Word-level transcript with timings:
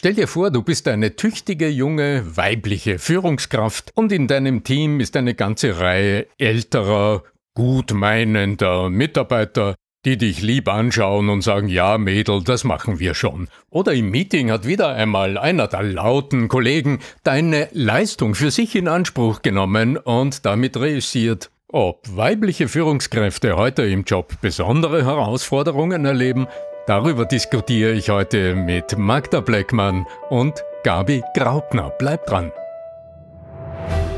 Stell 0.00 0.14
dir 0.14 0.28
vor, 0.28 0.52
du 0.52 0.62
bist 0.62 0.86
eine 0.86 1.16
tüchtige, 1.16 1.68
junge, 1.68 2.22
weibliche 2.36 3.00
Führungskraft 3.00 3.90
und 3.96 4.12
in 4.12 4.28
deinem 4.28 4.62
Team 4.62 5.00
ist 5.00 5.16
eine 5.16 5.34
ganze 5.34 5.80
Reihe 5.80 6.28
älterer, 6.38 7.24
gutmeinender 7.54 8.90
Mitarbeiter, 8.90 9.74
die 10.04 10.16
dich 10.16 10.40
lieb 10.40 10.68
anschauen 10.68 11.28
und 11.28 11.42
sagen, 11.42 11.66
ja, 11.66 11.98
Mädel, 11.98 12.44
das 12.44 12.62
machen 12.62 13.00
wir 13.00 13.14
schon. 13.14 13.48
Oder 13.70 13.92
im 13.92 14.10
Meeting 14.10 14.52
hat 14.52 14.68
wieder 14.68 14.90
einmal 14.90 15.36
einer 15.36 15.66
der 15.66 15.82
lauten 15.82 16.46
Kollegen 16.46 17.00
deine 17.24 17.68
Leistung 17.72 18.36
für 18.36 18.52
sich 18.52 18.76
in 18.76 18.86
Anspruch 18.86 19.42
genommen 19.42 19.96
und 19.96 20.46
damit 20.46 20.76
reüssiert. 20.76 21.50
Ob 21.70 22.06
weibliche 22.16 22.68
Führungskräfte 22.68 23.56
heute 23.56 23.82
im 23.82 24.04
Job 24.04 24.40
besondere 24.40 25.04
Herausforderungen 25.04 26.04
erleben, 26.04 26.46
darüber 26.88 27.26
diskutiere 27.26 27.92
ich 27.92 28.08
heute 28.08 28.54
mit 28.54 28.96
Magda 28.96 29.40
Bleckmann 29.40 30.06
und 30.30 30.64
Gabi 30.84 31.22
Graupner. 31.34 31.90
Bleibt 31.90 32.30
dran. 32.30 32.50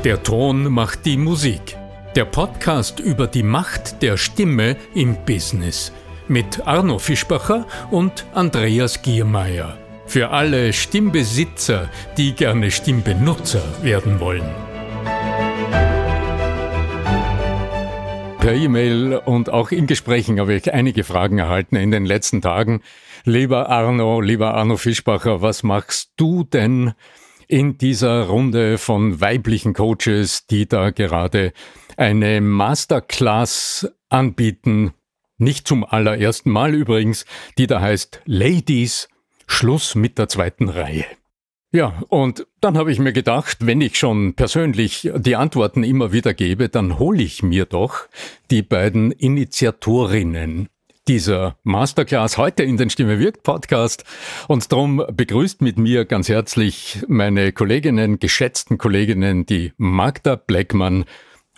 Der 0.03 0.23
Ton 0.23 0.71
macht 0.71 1.05
die 1.05 1.17
Musik. 1.17 1.77
Der 2.15 2.25
Podcast 2.25 2.99
über 2.99 3.27
die 3.27 3.43
Macht 3.43 4.01
der 4.01 4.17
Stimme 4.17 4.77
im 4.95 5.15
Business 5.25 5.91
mit 6.27 6.65
Arno 6.65 6.97
Fischbacher 6.97 7.67
und 7.89 8.25
Andreas 8.33 9.01
Giermeier. 9.01 9.77
Für 10.05 10.29
alle 10.29 10.73
Stimmbesitzer, 10.73 11.89
die 12.17 12.33
gerne 12.33 12.71
Stimmbenutzer 12.71 13.63
werden 13.81 14.19
wollen. 14.19 14.49
Per 18.41 18.55
E-Mail 18.55 19.21
und 19.23 19.51
auch 19.51 19.69
in 19.69 19.85
Gesprächen 19.85 20.39
habe 20.39 20.55
ich 20.55 20.73
einige 20.73 21.03
Fragen 21.03 21.37
erhalten 21.37 21.75
in 21.75 21.91
den 21.91 22.07
letzten 22.07 22.41
Tagen. 22.41 22.81
Lieber 23.23 23.69
Arno, 23.69 24.19
lieber 24.19 24.55
Arno 24.55 24.77
Fischbacher, 24.77 25.43
was 25.43 25.61
machst 25.61 26.13
du 26.17 26.43
denn 26.43 26.93
in 27.47 27.77
dieser 27.77 28.23
Runde 28.23 28.79
von 28.79 29.21
weiblichen 29.21 29.75
Coaches, 29.75 30.47
die 30.47 30.67
da 30.67 30.89
gerade 30.89 31.53
eine 31.97 32.41
Masterclass 32.41 33.87
anbieten, 34.09 34.93
nicht 35.37 35.67
zum 35.67 35.83
allerersten 35.83 36.49
Mal 36.49 36.73
übrigens, 36.73 37.25
die 37.59 37.67
da 37.67 37.79
heißt 37.79 38.21
Ladies, 38.25 39.07
Schluss 39.45 39.93
mit 39.93 40.17
der 40.17 40.29
zweiten 40.29 40.67
Reihe. 40.67 41.05
Ja, 41.73 42.03
und 42.09 42.45
dann 42.59 42.77
habe 42.77 42.91
ich 42.91 42.99
mir 42.99 43.13
gedacht, 43.13 43.65
wenn 43.65 43.79
ich 43.79 43.97
schon 43.97 44.33
persönlich 44.33 45.09
die 45.15 45.37
Antworten 45.37 45.85
immer 45.85 46.11
wieder 46.11 46.33
gebe, 46.33 46.67
dann 46.67 46.99
hole 46.99 47.23
ich 47.23 47.43
mir 47.43 47.65
doch 47.65 48.07
die 48.49 48.61
beiden 48.61 49.11
Initiatorinnen 49.11 50.67
dieser 51.07 51.57
Masterclass 51.63 52.37
heute 52.37 52.63
in 52.63 52.77
den 52.77 52.89
Stimme 52.89 53.19
wirkt 53.19 53.43
Podcast. 53.43 54.03
Und 54.47 54.71
darum 54.71 55.03
begrüßt 55.11 55.61
mit 55.61 55.77
mir 55.77 56.05
ganz 56.05 56.29
herzlich 56.29 57.03
meine 57.07 57.51
Kolleginnen, 57.53 58.19
geschätzten 58.19 58.77
Kolleginnen, 58.77 59.45
die 59.45 59.73
Magda 59.77 60.35
Bleckmann 60.35 61.05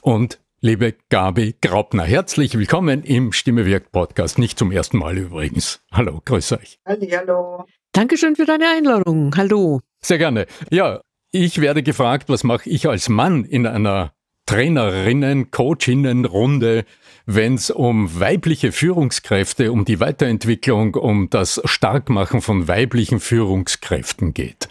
und 0.01 0.39
liebe 0.61 0.95
Gabi 1.09 1.55
Graupner. 1.61 2.03
Herzlich 2.03 2.57
willkommen 2.57 3.03
im 3.03 3.31
Stimme 3.31 3.65
wirkt 3.65 3.91
Podcast. 3.91 4.39
Nicht 4.39 4.57
zum 4.57 4.71
ersten 4.71 4.97
Mal 4.97 5.17
übrigens. 5.17 5.81
Hallo, 5.91 6.21
grüß 6.23 6.53
euch. 6.53 6.79
Hallo. 6.85 7.65
Dankeschön 7.91 8.35
für 8.35 8.45
deine 8.45 8.69
Einladung. 8.69 9.35
Hallo. 9.35 9.81
Sehr 10.03 10.17
gerne. 10.17 10.45
Ja, 10.69 11.01
ich 11.31 11.61
werde 11.61 11.81
gefragt, 11.81 12.29
was 12.29 12.43
mache 12.43 12.69
ich 12.69 12.87
als 12.87 13.09
Mann 13.09 13.45
in 13.45 13.65
einer 13.65 14.13
Trainerinnen, 14.45 15.51
Coachinnen 15.51 16.25
Runde, 16.25 16.85
wenn 17.25 17.55
es 17.55 17.71
um 17.71 18.19
weibliche 18.19 18.73
Führungskräfte, 18.73 19.71
um 19.71 19.85
die 19.85 20.01
Weiterentwicklung, 20.01 20.95
um 20.95 21.29
das 21.29 21.61
Starkmachen 21.63 22.41
von 22.41 22.67
weiblichen 22.67 23.21
Führungskräften 23.21 24.33
geht. 24.33 24.67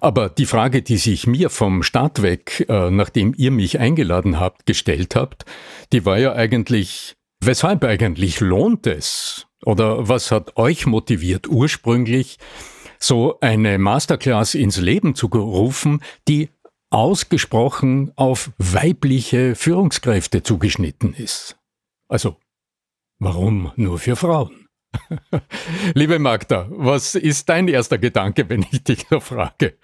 Aber 0.00 0.28
die 0.28 0.46
Frage, 0.46 0.82
die 0.82 0.96
sich 0.96 1.26
mir 1.26 1.50
vom 1.50 1.82
Start 1.82 2.22
weg, 2.22 2.66
äh, 2.68 2.90
nachdem 2.90 3.34
ihr 3.36 3.50
mich 3.50 3.80
eingeladen 3.80 4.38
habt, 4.38 4.66
gestellt 4.66 5.16
habt, 5.16 5.44
die 5.92 6.04
war 6.04 6.18
ja 6.18 6.32
eigentlich, 6.32 7.14
weshalb 7.40 7.84
eigentlich 7.84 8.40
lohnt 8.40 8.86
es? 8.86 9.46
Oder 9.64 10.08
was 10.08 10.30
hat 10.30 10.56
euch 10.56 10.86
motiviert 10.86 11.48
ursprünglich, 11.48 12.38
so 13.02 13.38
eine 13.40 13.78
Masterclass 13.78 14.54
ins 14.54 14.78
Leben 14.78 15.14
zu 15.14 15.26
rufen, 15.26 16.02
die 16.28 16.50
ausgesprochen 16.90 18.12
auf 18.16 18.50
weibliche 18.58 19.54
Führungskräfte 19.54 20.42
zugeschnitten 20.42 21.14
ist? 21.14 21.56
Also, 22.08 22.36
warum 23.18 23.72
nur 23.76 23.98
für 23.98 24.16
Frauen? 24.16 24.68
Liebe 25.94 26.18
Magda, 26.18 26.66
was 26.70 27.14
ist 27.14 27.48
dein 27.48 27.66
erster 27.68 27.98
Gedanke, 27.98 28.48
wenn 28.48 28.66
ich 28.70 28.84
dich 28.84 29.06
da 29.06 29.20
frage? 29.20 29.78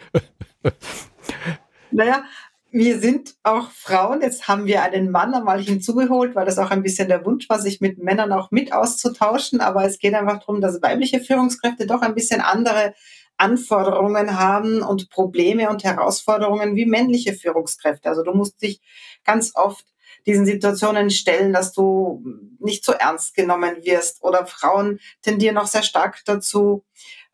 naja, 1.91 2.25
wir 2.71 3.01
sind 3.01 3.35
auch 3.43 3.71
Frauen. 3.71 4.21
Jetzt 4.21 4.47
haben 4.47 4.67
wir 4.67 4.83
einen 4.83 5.11
Mann 5.11 5.35
einmal 5.35 5.63
hinzugeholt, 5.63 6.35
weil 6.35 6.47
das 6.47 6.59
auch 6.59 6.71
ein 6.71 6.83
bisschen 6.83 7.09
der 7.09 7.25
Wunsch 7.25 7.49
war, 7.49 7.59
sich 7.59 7.81
mit 7.81 7.99
Männern 7.99 8.33
auch 8.33 8.51
mit 8.51 8.73
auszutauschen. 8.73 9.61
Aber 9.61 9.85
es 9.85 9.99
geht 9.99 10.15
einfach 10.15 10.39
darum, 10.39 10.61
dass 10.61 10.83
weibliche 10.83 11.21
Führungskräfte 11.21 11.87
doch 11.87 12.03
ein 12.03 12.15
bisschen 12.15 12.41
andere 12.41 12.95
Anforderungen 13.39 14.39
haben 14.39 14.83
und 14.83 15.11
Probleme 15.11 15.71
und 15.71 15.85
Herausforderungen 15.85 16.77
wie 16.77 16.87
männliche 16.87 17.35
Führungskräfte. 17.35 18.09
Also 18.09 18.23
du 18.23 18.33
musst 18.33 18.61
dich 18.61 18.81
ganz 19.25 19.53
oft 19.55 19.87
diesen 20.27 20.45
Situationen 20.45 21.11
stellen, 21.11 21.53
dass 21.53 21.73
du 21.73 22.23
nicht 22.59 22.85
so 22.85 22.93
ernst 22.93 23.35
genommen 23.35 23.77
wirst. 23.85 24.23
Oder 24.23 24.47
Frauen 24.47 25.01
tendieren 25.23 25.57
auch 25.57 25.67
sehr 25.67 25.83
stark 25.83 26.21
dazu, 26.27 26.85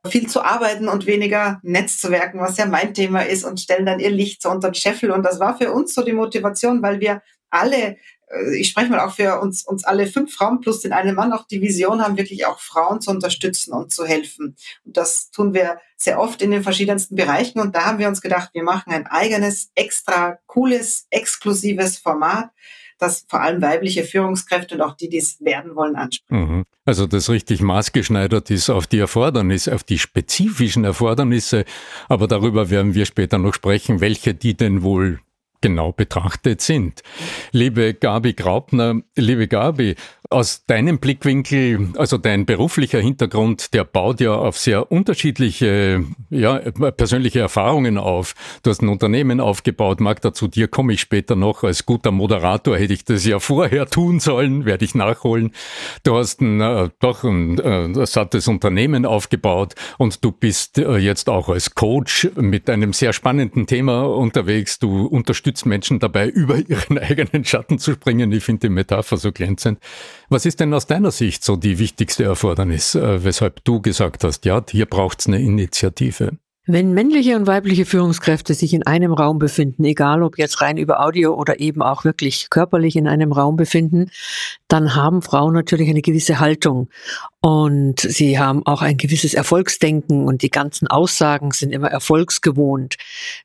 viel 0.08 0.28
zu 0.28 0.42
arbeiten 0.42 0.88
und 0.88 1.06
weniger 1.06 1.60
Netzwerken, 1.62 2.40
was 2.40 2.56
ja 2.58 2.66
mein 2.66 2.94
Thema 2.94 3.20
ist, 3.20 3.44
und 3.44 3.60
stellen 3.60 3.86
dann 3.86 4.00
ihr 4.00 4.10
Licht 4.10 4.42
so 4.42 4.50
unter 4.50 4.70
den 4.70 4.74
Scheffel. 4.74 5.10
Und 5.10 5.22
das 5.22 5.40
war 5.40 5.56
für 5.56 5.72
uns 5.72 5.94
so 5.94 6.02
die 6.02 6.12
Motivation, 6.12 6.82
weil 6.82 7.00
wir 7.00 7.22
alle, 7.50 7.96
äh, 8.28 8.56
ich 8.56 8.68
spreche 8.68 8.90
mal 8.90 9.00
auch 9.00 9.14
für 9.14 9.40
uns, 9.40 9.64
uns 9.64 9.84
alle 9.84 10.06
fünf 10.06 10.34
Frauen 10.34 10.60
plus 10.60 10.80
den 10.80 10.92
einen 10.92 11.14
Mann 11.14 11.32
auch 11.32 11.46
die 11.46 11.62
Vision 11.62 12.02
haben, 12.02 12.18
wirklich 12.18 12.44
auch 12.46 12.60
Frauen 12.60 13.00
zu 13.00 13.10
unterstützen 13.10 13.72
und 13.72 13.92
zu 13.92 14.04
helfen. 14.04 14.56
Und 14.84 14.96
das 14.96 15.30
tun 15.30 15.54
wir 15.54 15.78
sehr 15.96 16.20
oft 16.20 16.42
in 16.42 16.50
den 16.50 16.62
verschiedensten 16.62 17.16
Bereichen. 17.16 17.60
Und 17.60 17.74
da 17.74 17.86
haben 17.86 17.98
wir 17.98 18.08
uns 18.08 18.20
gedacht, 18.20 18.50
wir 18.52 18.62
machen 18.62 18.92
ein 18.92 19.06
eigenes, 19.06 19.70
extra 19.74 20.38
cooles, 20.46 21.06
exklusives 21.10 21.96
Format, 21.96 22.50
das 22.98 23.24
vor 23.28 23.40
allem 23.40 23.60
weibliche 23.62 24.04
Führungskräfte 24.04 24.74
und 24.74 24.80
auch 24.80 24.94
die, 24.94 25.08
die 25.08 25.18
es 25.18 25.40
werden 25.40 25.74
wollen, 25.74 25.96
anspricht. 25.96 26.30
Mhm. 26.30 26.64
Also 26.84 27.06
das 27.06 27.30
richtig 27.30 27.60
maßgeschneidert 27.60 28.50
ist 28.50 28.70
auf 28.70 28.86
die 28.86 28.98
Erfordernisse, 28.98 29.74
auf 29.74 29.84
die 29.84 29.98
spezifischen 29.98 30.84
Erfordernisse. 30.84 31.64
Aber 32.08 32.28
darüber 32.28 32.70
werden 32.70 32.94
wir 32.94 33.06
später 33.06 33.38
noch 33.38 33.54
sprechen, 33.54 34.00
welche 34.00 34.34
die 34.34 34.54
denn 34.54 34.82
wohl 34.82 35.20
genau 35.64 35.92
betrachtet 35.92 36.60
sind. 36.60 37.02
Liebe 37.52 37.94
Gabi 37.94 38.34
Graupner, 38.34 39.00
liebe 39.16 39.48
Gabi, 39.48 39.96
aus 40.34 40.66
deinem 40.66 40.98
Blickwinkel, 40.98 41.90
also 41.96 42.18
dein 42.18 42.44
beruflicher 42.44 42.98
Hintergrund, 42.98 43.72
der 43.72 43.84
baut 43.84 44.20
ja 44.20 44.34
auf 44.34 44.58
sehr 44.58 44.90
unterschiedliche 44.90 46.04
ja, 46.28 46.58
persönliche 46.90 47.38
Erfahrungen 47.38 47.98
auf. 47.98 48.34
Du 48.64 48.70
hast 48.70 48.82
ein 48.82 48.88
Unternehmen 48.88 49.38
aufgebaut, 49.38 50.00
Magda, 50.00 50.34
zu 50.34 50.48
dir 50.48 50.66
komme 50.66 50.92
ich 50.92 51.00
später 51.00 51.36
noch. 51.36 51.62
Als 51.62 51.86
guter 51.86 52.10
Moderator 52.10 52.76
hätte 52.76 52.92
ich 52.92 53.04
das 53.04 53.24
ja 53.24 53.38
vorher 53.38 53.86
tun 53.86 54.18
sollen, 54.18 54.64
werde 54.64 54.84
ich 54.84 54.96
nachholen. 54.96 55.52
Du 56.02 56.16
hast 56.16 56.40
ein, 56.40 56.60
äh, 56.60 56.90
doch 56.98 57.22
ein 57.22 57.58
äh, 57.60 58.04
sattes 58.04 58.48
Unternehmen 58.48 59.06
aufgebaut 59.06 59.74
und 59.98 60.24
du 60.24 60.32
bist 60.32 60.78
äh, 60.78 60.96
jetzt 60.96 61.28
auch 61.28 61.48
als 61.48 61.76
Coach 61.76 62.28
mit 62.34 62.68
einem 62.68 62.92
sehr 62.92 63.12
spannenden 63.12 63.68
Thema 63.68 64.02
unterwegs. 64.02 64.80
Du 64.80 65.06
unterstützt 65.06 65.64
Menschen 65.64 66.00
dabei, 66.00 66.28
über 66.34 66.56
ihren 66.56 66.98
eigenen 66.98 67.44
Schatten 67.44 67.78
zu 67.78 67.92
springen. 67.92 68.32
Ich 68.32 68.42
finde 68.42 68.66
die 68.66 68.74
Metapher 68.74 69.16
so 69.16 69.30
glänzend. 69.30 69.78
Was 70.28 70.46
ist 70.46 70.60
denn 70.60 70.72
aus 70.74 70.86
deiner 70.86 71.10
Sicht 71.10 71.44
so 71.44 71.56
die 71.56 71.78
wichtigste 71.78 72.24
Erfordernis, 72.24 72.94
äh, 72.94 73.24
weshalb 73.24 73.64
du 73.64 73.80
gesagt 73.80 74.24
hast, 74.24 74.44
ja, 74.44 74.62
hier 74.70 74.86
braucht 74.86 75.20
es 75.20 75.26
eine 75.26 75.40
Initiative? 75.40 76.32
Wenn 76.66 76.94
männliche 76.94 77.36
und 77.36 77.46
weibliche 77.46 77.84
Führungskräfte 77.84 78.54
sich 78.54 78.72
in 78.72 78.86
einem 78.86 79.12
Raum 79.12 79.38
befinden, 79.38 79.84
egal 79.84 80.22
ob 80.22 80.38
jetzt 80.38 80.62
rein 80.62 80.78
über 80.78 81.04
Audio 81.04 81.34
oder 81.34 81.60
eben 81.60 81.82
auch 81.82 82.04
wirklich 82.04 82.48
körperlich 82.48 82.96
in 82.96 83.06
einem 83.06 83.32
Raum 83.32 83.56
befinden, 83.56 84.10
dann 84.66 84.94
haben 84.94 85.20
Frauen 85.20 85.52
natürlich 85.52 85.90
eine 85.90 86.00
gewisse 86.00 86.40
Haltung 86.40 86.88
und 87.44 88.00
sie 88.00 88.38
haben 88.38 88.64
auch 88.64 88.80
ein 88.80 88.96
gewisses 88.96 89.34
Erfolgsdenken 89.34 90.24
und 90.26 90.40
die 90.40 90.48
ganzen 90.48 90.88
Aussagen 90.88 91.50
sind 91.50 91.72
immer 91.72 91.88
erfolgsgewohnt. 91.88 92.96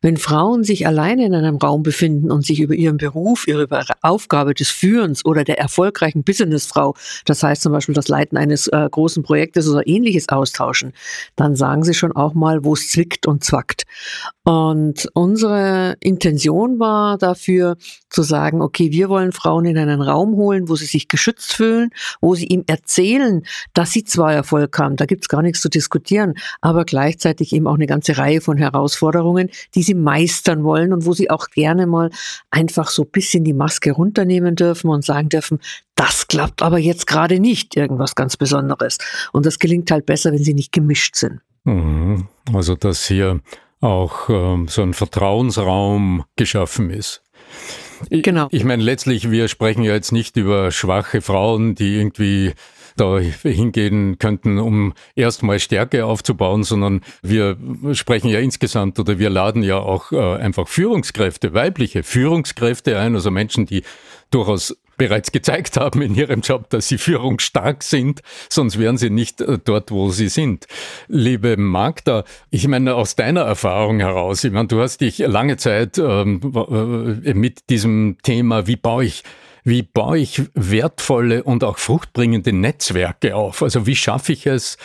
Wenn 0.02 0.16
Frauen 0.16 0.64
sich 0.64 0.88
alleine 0.88 1.26
in 1.26 1.36
einem 1.36 1.58
Raum 1.58 1.84
befinden 1.84 2.32
und 2.32 2.46
sich 2.46 2.62
über 2.62 2.76
ihren 2.76 2.96
Beruf, 2.96 3.46
ihre 3.46 3.68
Aufgabe 4.02 4.54
des 4.54 4.70
Führens 4.70 5.26
oder 5.26 5.44
der 5.44 5.60
erfolgreichen 5.60 6.24
Businessfrau, 6.24 6.96
das 7.26 7.44
heißt 7.44 7.62
zum 7.62 7.74
Beispiel 7.74 7.94
das 7.94 8.08
Leiten 8.08 8.38
eines 8.38 8.70
äh, 8.70 8.88
großen 8.90 9.22
Projektes 9.22 9.68
oder 9.68 9.86
ähnliches 9.86 10.30
austauschen, 10.30 10.94
dann 11.36 11.58
sagen 11.58 11.84
sie 11.84 11.94
schon 11.94 12.14
auch 12.14 12.34
mal, 12.34 12.64
wo 12.64 12.76
es 12.76 12.88
zwickt 12.88 13.28
und 13.28 13.44
zwackt. 13.44 13.84
Und 14.46 15.10
unsere 15.14 15.98
Intention 16.00 16.80
war 16.80 17.18
dafür 17.18 17.76
zu 18.10 18.24
sagen, 18.24 18.62
okay, 18.62 18.92
wir 18.92 19.10
wollen 19.10 19.32
Frauen 19.32 19.66
in 19.66 19.78
einen 19.78 20.02
Raum 20.02 20.36
holen, 20.36 20.70
wo 20.70 20.76
sie 20.76 20.86
sich 20.86 21.08
geschützt 21.08 21.54
fühlen, 21.54 21.92
wo 22.22 22.36
sie 22.36 22.48
ihm 22.48 22.64
erzählen, 22.68 23.44
dass 23.74 23.92
sie 23.92 24.04
zwar 24.04 24.34
Erfolg 24.34 24.78
haben, 24.80 24.96
da 24.96 25.06
gibt's 25.06 25.30
gar 25.30 25.42
nichts 25.42 25.62
zu 25.62 25.70
diskutieren, 25.70 26.34
aber 26.62 26.86
gleichzeitig 26.86 27.54
eben 27.54 27.68
auch 27.68 27.76
eine 27.76 27.88
ganze 27.88 28.18
Reihe 28.18 28.42
von 28.42 28.58
Herausforderungen, 28.58 29.50
die 29.76 29.84
sie 29.84 29.94
meistern 29.94 30.64
wollen 30.64 30.94
und 30.94 31.06
wo 31.06 31.14
sie 31.14 31.30
auch 31.30 31.50
gerne 31.50 31.86
mal 31.86 32.10
einfach 32.50 32.90
so 32.90 33.06
bisschen 33.06 33.44
die 33.44 33.54
Maske 33.54 33.92
runternehmen 33.92 34.56
dürfen 34.56 34.90
und 34.90 35.06
sagen 35.06 35.30
dürfen, 35.30 35.60
das 35.96 36.28
klappt 36.28 36.62
aber 36.62 36.78
jetzt 36.78 37.08
gerade 37.08 37.40
nicht, 37.40 37.76
irgendwas 37.76 38.16
ganz 38.16 38.38
Besonderes. 38.38 38.98
Und 39.34 39.46
das 39.46 39.60
gelingt 39.60 39.92
halt 39.92 40.06
besser, 40.06 40.32
wenn 40.32 40.44
sie 40.44 40.54
nicht 40.54 40.72
gemischt 40.72 41.16
sind. 41.16 41.42
Mhm. 41.66 42.28
Also, 42.54 42.76
dass 42.76 43.06
hier 43.06 43.42
auch 43.82 44.30
ähm, 44.30 44.68
so 44.68 44.82
ein 44.82 44.94
Vertrauensraum 44.94 46.24
geschaffen 46.36 46.90
ist. 46.90 47.22
Genau. 48.10 48.48
Ich, 48.52 48.60
ich 48.60 48.64
meine, 48.66 48.84
letztlich, 48.84 49.32
wir 49.32 49.48
sprechen 49.48 49.84
ja 49.84 49.94
jetzt 49.94 50.12
nicht 50.12 50.38
über 50.38 50.72
schwache 50.72 51.22
Frauen, 51.22 51.76
die 51.76 51.96
irgendwie 51.96 52.54
da 52.96 53.20
hingehen 53.20 54.18
könnten, 54.20 54.60
um 54.60 54.94
erstmal 55.16 55.60
Stärke 55.60 56.06
aufzubauen, 56.06 56.64
sondern 56.64 57.02
wir 57.22 57.58
sprechen 57.94 58.30
ja 58.30 58.40
insgesamt 58.40 59.00
oder 59.00 59.20
wir 59.20 59.30
laden 59.30 59.64
ja 59.64 59.78
auch 59.78 60.12
äh, 60.12 60.36
einfach 60.36 60.68
Führungskräfte, 60.68 61.54
weibliche 61.54 62.04
Führungskräfte 62.04 63.00
ein, 63.00 63.16
also 63.16 63.32
Menschen, 63.32 63.66
die 63.66 63.84
durchaus 64.32 64.76
bereits 65.00 65.32
gezeigt 65.32 65.78
haben 65.78 66.04
in 66.04 66.14
ihrem 66.14 66.42
Job, 66.42 66.70
dass 66.70 66.88
sie 66.88 67.00
führungsstark 67.00 67.82
sind, 67.82 68.22
sonst 68.50 68.78
wären 68.78 68.98
sie 68.98 69.10
nicht 69.10 69.42
äh, 69.42 69.58
dort, 69.64 69.90
wo 69.90 70.12
sie 70.12 70.28
sind. 70.28 70.68
Liebe 71.08 71.58
Magda, 71.58 72.26
ich 72.52 72.68
meine 72.68 72.94
aus 72.94 73.16
deiner 73.16 73.42
Erfahrung 73.42 74.00
heraus, 74.00 74.44
ich 74.44 74.52
meine, 74.52 74.68
du 74.68 74.80
hast 74.80 75.02
dich 75.02 75.18
lange 75.18 75.58
Zeit 75.58 75.98
ähm, 75.98 76.42
äh, 77.24 77.34
mit 77.34 77.70
diesem 77.72 78.18
Thema, 78.22 78.68
wie 78.68 78.76
baue 78.76 79.06
ich 79.06 79.24
wie 79.66 79.84
baue 79.84 80.18
ich 80.18 80.42
wertvolle 80.54 81.44
und 81.44 81.64
auch 81.64 81.78
fruchtbringende 81.78 82.54
Netzwerke 82.54 83.36
auf? 83.36 83.62
Also 83.62 83.86
wie 83.86 83.96
schaffe 83.96 84.32
ich 84.34 84.48
es 84.48 84.78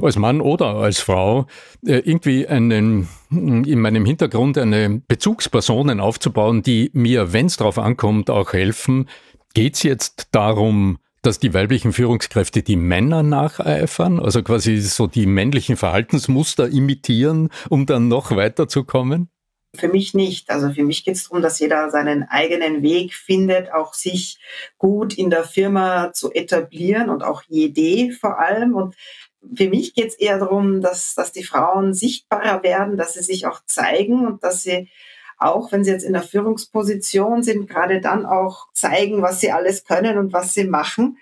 als 0.00 0.16
Mann 0.16 0.40
oder 0.40 0.66
als 0.76 1.00
Frau 1.00 1.46
äh, 1.84 1.98
irgendwie 1.98 2.46
einen, 2.46 3.08
in 3.30 3.80
meinem 3.80 4.06
Hintergrund 4.06 4.56
eine 4.56 5.02
Bezugspersonen 5.06 6.00
aufzubauen, 6.00 6.62
die 6.62 6.90
mir, 6.94 7.32
wenn 7.32 7.46
es 7.46 7.56
darauf 7.56 7.78
ankommt, 7.78 8.30
auch 8.30 8.52
helfen, 8.52 9.08
Geht 9.54 9.74
es 9.74 9.82
jetzt 9.82 10.28
darum, 10.32 10.98
dass 11.22 11.38
die 11.38 11.52
weiblichen 11.52 11.92
Führungskräfte 11.92 12.62
die 12.62 12.76
Männer 12.76 13.22
nacheifern, 13.22 14.20
also 14.20 14.42
quasi 14.42 14.78
so 14.78 15.06
die 15.06 15.26
männlichen 15.26 15.76
Verhaltensmuster 15.76 16.68
imitieren, 16.68 17.50
um 17.68 17.84
dann 17.86 18.08
noch 18.08 18.30
weiterzukommen? 18.30 19.28
Für 19.76 19.88
mich 19.88 20.14
nicht. 20.14 20.50
Also 20.50 20.72
für 20.72 20.82
mich 20.82 21.04
geht 21.04 21.14
es 21.14 21.24
darum, 21.24 21.42
dass 21.42 21.60
jeder 21.60 21.90
seinen 21.90 22.24
eigenen 22.24 22.82
Weg 22.82 23.14
findet, 23.14 23.72
auch 23.72 23.94
sich 23.94 24.40
gut 24.78 25.16
in 25.16 25.30
der 25.30 25.44
Firma 25.44 26.12
zu 26.12 26.32
etablieren 26.32 27.08
und 27.08 27.22
auch 27.22 27.42
jede 27.46 28.12
vor 28.12 28.40
allem. 28.40 28.74
Und 28.74 28.96
für 29.54 29.68
mich 29.68 29.94
geht 29.94 30.08
es 30.08 30.14
eher 30.14 30.38
darum, 30.38 30.80
dass, 30.80 31.14
dass 31.14 31.30
die 31.32 31.44
Frauen 31.44 31.94
sichtbarer 31.94 32.62
werden, 32.64 32.96
dass 32.96 33.14
sie 33.14 33.22
sich 33.22 33.46
auch 33.46 33.60
zeigen 33.64 34.26
und 34.26 34.42
dass 34.42 34.64
sie 34.64 34.88
auch 35.40 35.72
wenn 35.72 35.84
sie 35.84 35.90
jetzt 35.90 36.04
in 36.04 36.12
der 36.12 36.22
Führungsposition 36.22 37.42
sind, 37.42 37.68
gerade 37.68 38.00
dann 38.00 38.26
auch 38.26 38.68
zeigen, 38.74 39.22
was 39.22 39.40
sie 39.40 39.50
alles 39.50 39.84
können 39.84 40.18
und 40.18 40.32
was 40.32 40.54
sie 40.54 40.64
machen 40.64 41.18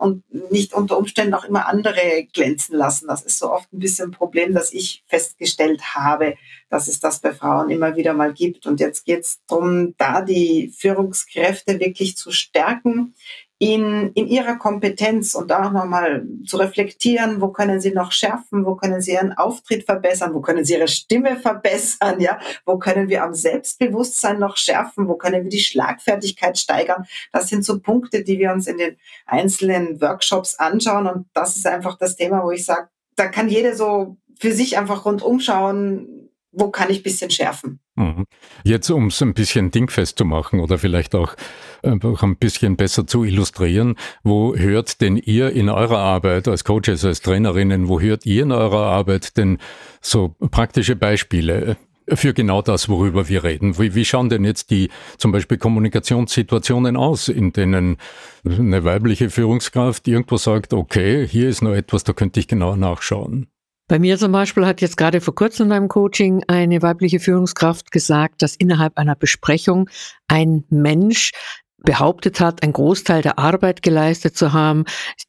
und 0.00 0.24
nicht 0.50 0.72
unter 0.72 0.96
Umständen 0.96 1.34
auch 1.34 1.44
immer 1.44 1.66
andere 1.66 2.26
glänzen 2.32 2.76
lassen. 2.76 3.06
Das 3.06 3.22
ist 3.22 3.38
so 3.38 3.52
oft 3.52 3.72
ein 3.72 3.78
bisschen 3.78 4.08
ein 4.08 4.12
Problem, 4.12 4.54
das 4.54 4.72
ich 4.72 5.04
festgestellt 5.06 5.94
habe, 5.94 6.36
dass 6.70 6.88
es 6.88 7.00
das 7.00 7.20
bei 7.20 7.32
Frauen 7.32 7.70
immer 7.70 7.96
wieder 7.96 8.14
mal 8.14 8.32
gibt. 8.32 8.66
Und 8.66 8.80
jetzt 8.80 9.04
geht 9.04 9.20
es 9.20 9.40
darum, 9.46 9.94
da 9.98 10.22
die 10.22 10.72
Führungskräfte 10.76 11.78
wirklich 11.80 12.16
zu 12.16 12.32
stärken, 12.32 13.14
in, 13.62 14.10
in 14.14 14.26
ihrer 14.26 14.56
Kompetenz 14.56 15.34
und 15.34 15.52
auch 15.52 15.70
nochmal 15.70 16.26
zu 16.46 16.56
reflektieren, 16.56 17.42
wo 17.42 17.48
können 17.48 17.78
sie 17.78 17.92
noch 17.92 18.10
schärfen, 18.10 18.64
wo 18.64 18.74
können 18.74 19.02
sie 19.02 19.12
ihren 19.12 19.34
Auftritt 19.34 19.84
verbessern, 19.84 20.32
wo 20.32 20.40
können 20.40 20.64
sie 20.64 20.76
ihre 20.76 20.88
Stimme 20.88 21.36
verbessern, 21.36 22.20
ja, 22.20 22.40
wo 22.64 22.78
können 22.78 23.10
wir 23.10 23.22
am 23.22 23.34
Selbstbewusstsein 23.34 24.38
noch 24.38 24.56
schärfen, 24.56 25.08
wo 25.08 25.16
können 25.16 25.44
wir 25.44 25.50
die 25.50 25.60
Schlagfertigkeit 25.60 26.56
steigern. 26.56 27.04
Das 27.32 27.48
sind 27.48 27.62
so 27.62 27.80
Punkte, 27.80 28.24
die 28.24 28.38
wir 28.38 28.50
uns 28.50 28.66
in 28.66 28.78
den 28.78 28.96
einzelnen 29.26 30.00
Workshops 30.00 30.54
anschauen 30.58 31.06
und 31.06 31.26
das 31.34 31.56
ist 31.56 31.66
einfach 31.66 31.98
das 31.98 32.16
Thema, 32.16 32.42
wo 32.42 32.52
ich 32.52 32.64
sage, 32.64 32.88
da 33.16 33.28
kann 33.28 33.50
jeder 33.50 33.76
so 33.76 34.16
für 34.38 34.52
sich 34.52 34.78
einfach 34.78 35.04
rundum 35.04 35.38
schauen, 35.38 36.19
wo 36.52 36.70
kann 36.70 36.90
ich 36.90 36.98
ein 36.98 37.02
bisschen 37.02 37.30
schärfen. 37.30 37.80
Mhm. 37.94 38.26
Jetzt, 38.64 38.90
um 38.90 39.06
es 39.06 39.22
ein 39.22 39.34
bisschen 39.34 39.70
dingfest 39.70 40.18
zu 40.18 40.24
machen 40.24 40.60
oder 40.60 40.78
vielleicht 40.78 41.14
auch 41.14 41.34
einfach 41.82 42.22
ein 42.22 42.36
bisschen 42.36 42.76
besser 42.76 43.06
zu 43.06 43.24
illustrieren, 43.24 43.96
wo 44.22 44.54
hört 44.56 45.00
denn 45.00 45.16
ihr 45.16 45.50
in 45.50 45.68
eurer 45.68 45.98
Arbeit 45.98 46.48
als 46.48 46.64
Coaches, 46.64 47.04
als 47.04 47.20
Trainerinnen, 47.20 47.88
wo 47.88 48.00
hört 48.00 48.26
ihr 48.26 48.42
in 48.42 48.52
eurer 48.52 48.86
Arbeit 48.86 49.36
denn 49.36 49.58
so 50.00 50.34
praktische 50.50 50.96
Beispiele? 50.96 51.76
für 52.12 52.34
genau 52.34 52.60
das, 52.62 52.88
worüber 52.88 53.28
wir 53.28 53.44
reden. 53.44 53.78
Wie, 53.78 53.94
wie 53.94 54.04
schauen 54.04 54.28
denn 54.28 54.44
jetzt 54.44 54.70
die 54.70 54.90
zum 55.16 55.32
Beispiel 55.32 55.58
Kommunikationssituationen 55.58 56.96
aus, 56.96 57.28
in 57.28 57.52
denen 57.52 57.98
eine 58.44 58.84
weibliche 58.84 59.30
Führungskraft 59.30 60.08
irgendwo 60.08 60.36
sagt, 60.36 60.72
okay, 60.72 61.26
hier 61.26 61.48
ist 61.48 61.62
noch 61.62 61.74
etwas, 61.74 62.04
da 62.04 62.12
könnte 62.12 62.40
ich 62.40 62.48
genauer 62.48 62.76
nachschauen? 62.76 63.46
Bei 63.90 63.98
mir 63.98 64.16
zum 64.18 64.30
Beispiel 64.30 64.66
hat 64.66 64.80
jetzt 64.80 64.96
gerade 64.96 65.20
vor 65.20 65.34
kurzem 65.34 65.64
in 65.64 65.70
meinem 65.70 65.88
Coaching 65.88 66.44
eine 66.46 66.80
weibliche 66.80 67.18
Führungskraft 67.18 67.90
gesagt, 67.90 68.40
dass 68.40 68.54
innerhalb 68.54 68.96
einer 68.96 69.16
Besprechung 69.16 69.90
ein 70.28 70.62
Mensch 70.70 71.32
behauptet 71.76 72.38
hat, 72.38 72.62
einen 72.62 72.72
Großteil 72.72 73.20
der 73.20 73.40
Arbeit 73.40 73.82
geleistet 73.82 74.36
zu 74.36 74.52
haben, 74.52 74.84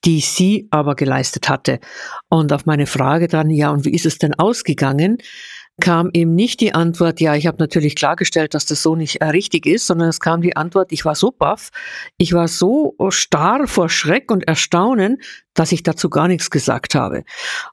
die 0.06 0.20
sie 0.20 0.68
aber 0.70 0.94
geleistet 0.94 1.50
hatte. 1.50 1.80
Und 2.30 2.54
auf 2.54 2.68
meine 2.68 2.86
Frage 2.86 3.28
dann, 3.28 3.50
ja, 3.50 3.72
und 3.72 3.84
wie 3.84 3.96
ist 3.96 4.06
es 4.06 4.20
denn 4.20 4.36
ausgegangen? 4.36 5.18
kam 5.80 6.10
eben 6.14 6.36
nicht 6.36 6.62
die 6.62 6.74
Antwort, 6.74 7.20
ja, 7.20 7.36
ich 7.36 7.48
habe 7.48 7.58
natürlich 7.60 7.96
klargestellt, 7.96 8.54
dass 8.54 8.66
das 8.66 8.82
so 8.82 8.96
nicht 8.96 9.18
äh, 9.18 9.26
richtig 9.26 9.66
ist, 9.66 9.88
sondern 9.88 10.10
es 10.10 10.20
kam 10.20 10.42
die 10.42 10.56
Antwort, 10.56 10.92
ich 10.92 11.04
war 11.04 11.16
so 11.16 11.32
baff, 11.32 11.72
ich 12.18 12.34
war 12.34 12.48
so 12.48 12.96
starr 13.10 13.68
vor 13.68 13.90
Schreck 13.90 14.32
und 14.32 14.48
Erstaunen, 14.48 15.18
dass 15.54 15.72
ich 15.72 15.84
dazu 15.84 16.10
gar 16.10 16.28
nichts 16.28 16.50
gesagt 16.50 16.96
habe. 16.96 17.24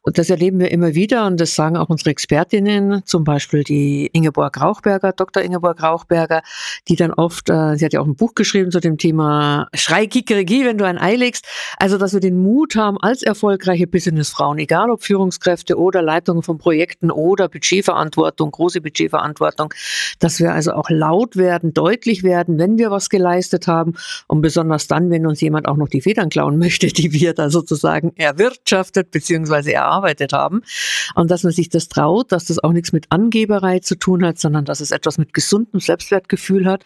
Und 0.02 0.18
das 0.18 0.30
erleben 0.30 0.58
wir 0.58 0.70
immer 0.70 0.94
wieder 0.94 1.26
und 1.26 1.40
das 1.40 1.54
sagen 1.54 1.76
auch 1.76 1.88
unsere 1.88 2.10
Expertinnen, 2.10 3.02
zum 3.04 3.24
Beispiel 3.24 3.62
die 3.62 4.08
Ingeborg 4.12 4.60
Rauchberger, 4.60 5.12
Dr. 5.12 5.42
Ingeborg 5.42 5.82
Rauchberger, 5.82 6.42
die 6.88 6.96
dann 6.96 7.12
oft, 7.12 7.48
äh, 7.50 7.76
sie 7.76 7.84
hat 7.84 7.92
ja 7.92 8.00
auch 8.00 8.06
ein 8.06 8.16
Buch 8.16 8.34
geschrieben 8.34 8.70
zu 8.70 8.80
dem 8.80 8.98
Thema 8.98 9.68
Schrei 9.74 10.06
Kikeriki, 10.06 10.64
wenn 10.64 10.78
du 10.78 10.86
ein 10.86 10.98
Ei 10.98 11.14
legst. 11.14 11.46
Also, 11.76 11.98
dass 11.98 12.12
wir 12.12 12.20
den 12.20 12.42
Mut 12.42 12.74
haben, 12.74 12.98
als 12.98 13.22
erfolgreiche 13.22 13.86
Businessfrauen, 13.86 14.58
egal 14.58 14.90
ob 14.90 15.02
Führungskräfte 15.02 15.78
oder 15.78 16.02
Leitungen 16.02 16.42
von 16.42 16.58
Projekten 16.58 17.10
oder 17.10 17.48
Budgetverantwortung, 17.48 18.50
große 18.50 18.80
Budgetverantwortung, 18.80 19.72
dass 20.18 20.40
wir 20.40 20.52
also 20.52 20.72
auch 20.72 20.90
laut 20.90 21.36
werden, 21.36 21.74
deutlich 21.74 22.22
werden, 22.24 22.58
wenn 22.58 22.78
wir 22.78 22.90
was 22.90 23.08
geleistet 23.08 23.68
haben 23.68 23.94
und 24.26 24.40
besonders 24.40 24.88
dann, 24.88 25.10
wenn 25.10 25.26
uns 25.26 25.40
jemand 25.40 25.68
auch 25.68 25.76
noch 25.76 25.88
die 25.88 26.00
Federn 26.00 26.28
klauen 26.28 26.58
möchte, 26.58 26.88
die 26.88 27.12
wir 27.12 27.34
da 27.34 27.50
so 27.50 27.62
sozusagen 27.68 28.12
erwirtschaftet 28.16 29.10
bzw. 29.10 29.72
erarbeitet 29.72 30.32
haben. 30.32 30.62
Und 31.14 31.30
dass 31.30 31.42
man 31.42 31.52
sich 31.52 31.68
das 31.68 31.88
traut, 31.88 32.32
dass 32.32 32.46
das 32.46 32.62
auch 32.62 32.72
nichts 32.72 32.92
mit 32.92 33.06
Angeberei 33.10 33.80
zu 33.80 33.96
tun 33.96 34.24
hat, 34.24 34.38
sondern 34.38 34.64
dass 34.64 34.80
es 34.80 34.90
etwas 34.90 35.18
mit 35.18 35.34
gesundem 35.34 35.80
Selbstwertgefühl 35.80 36.66
hat 36.66 36.84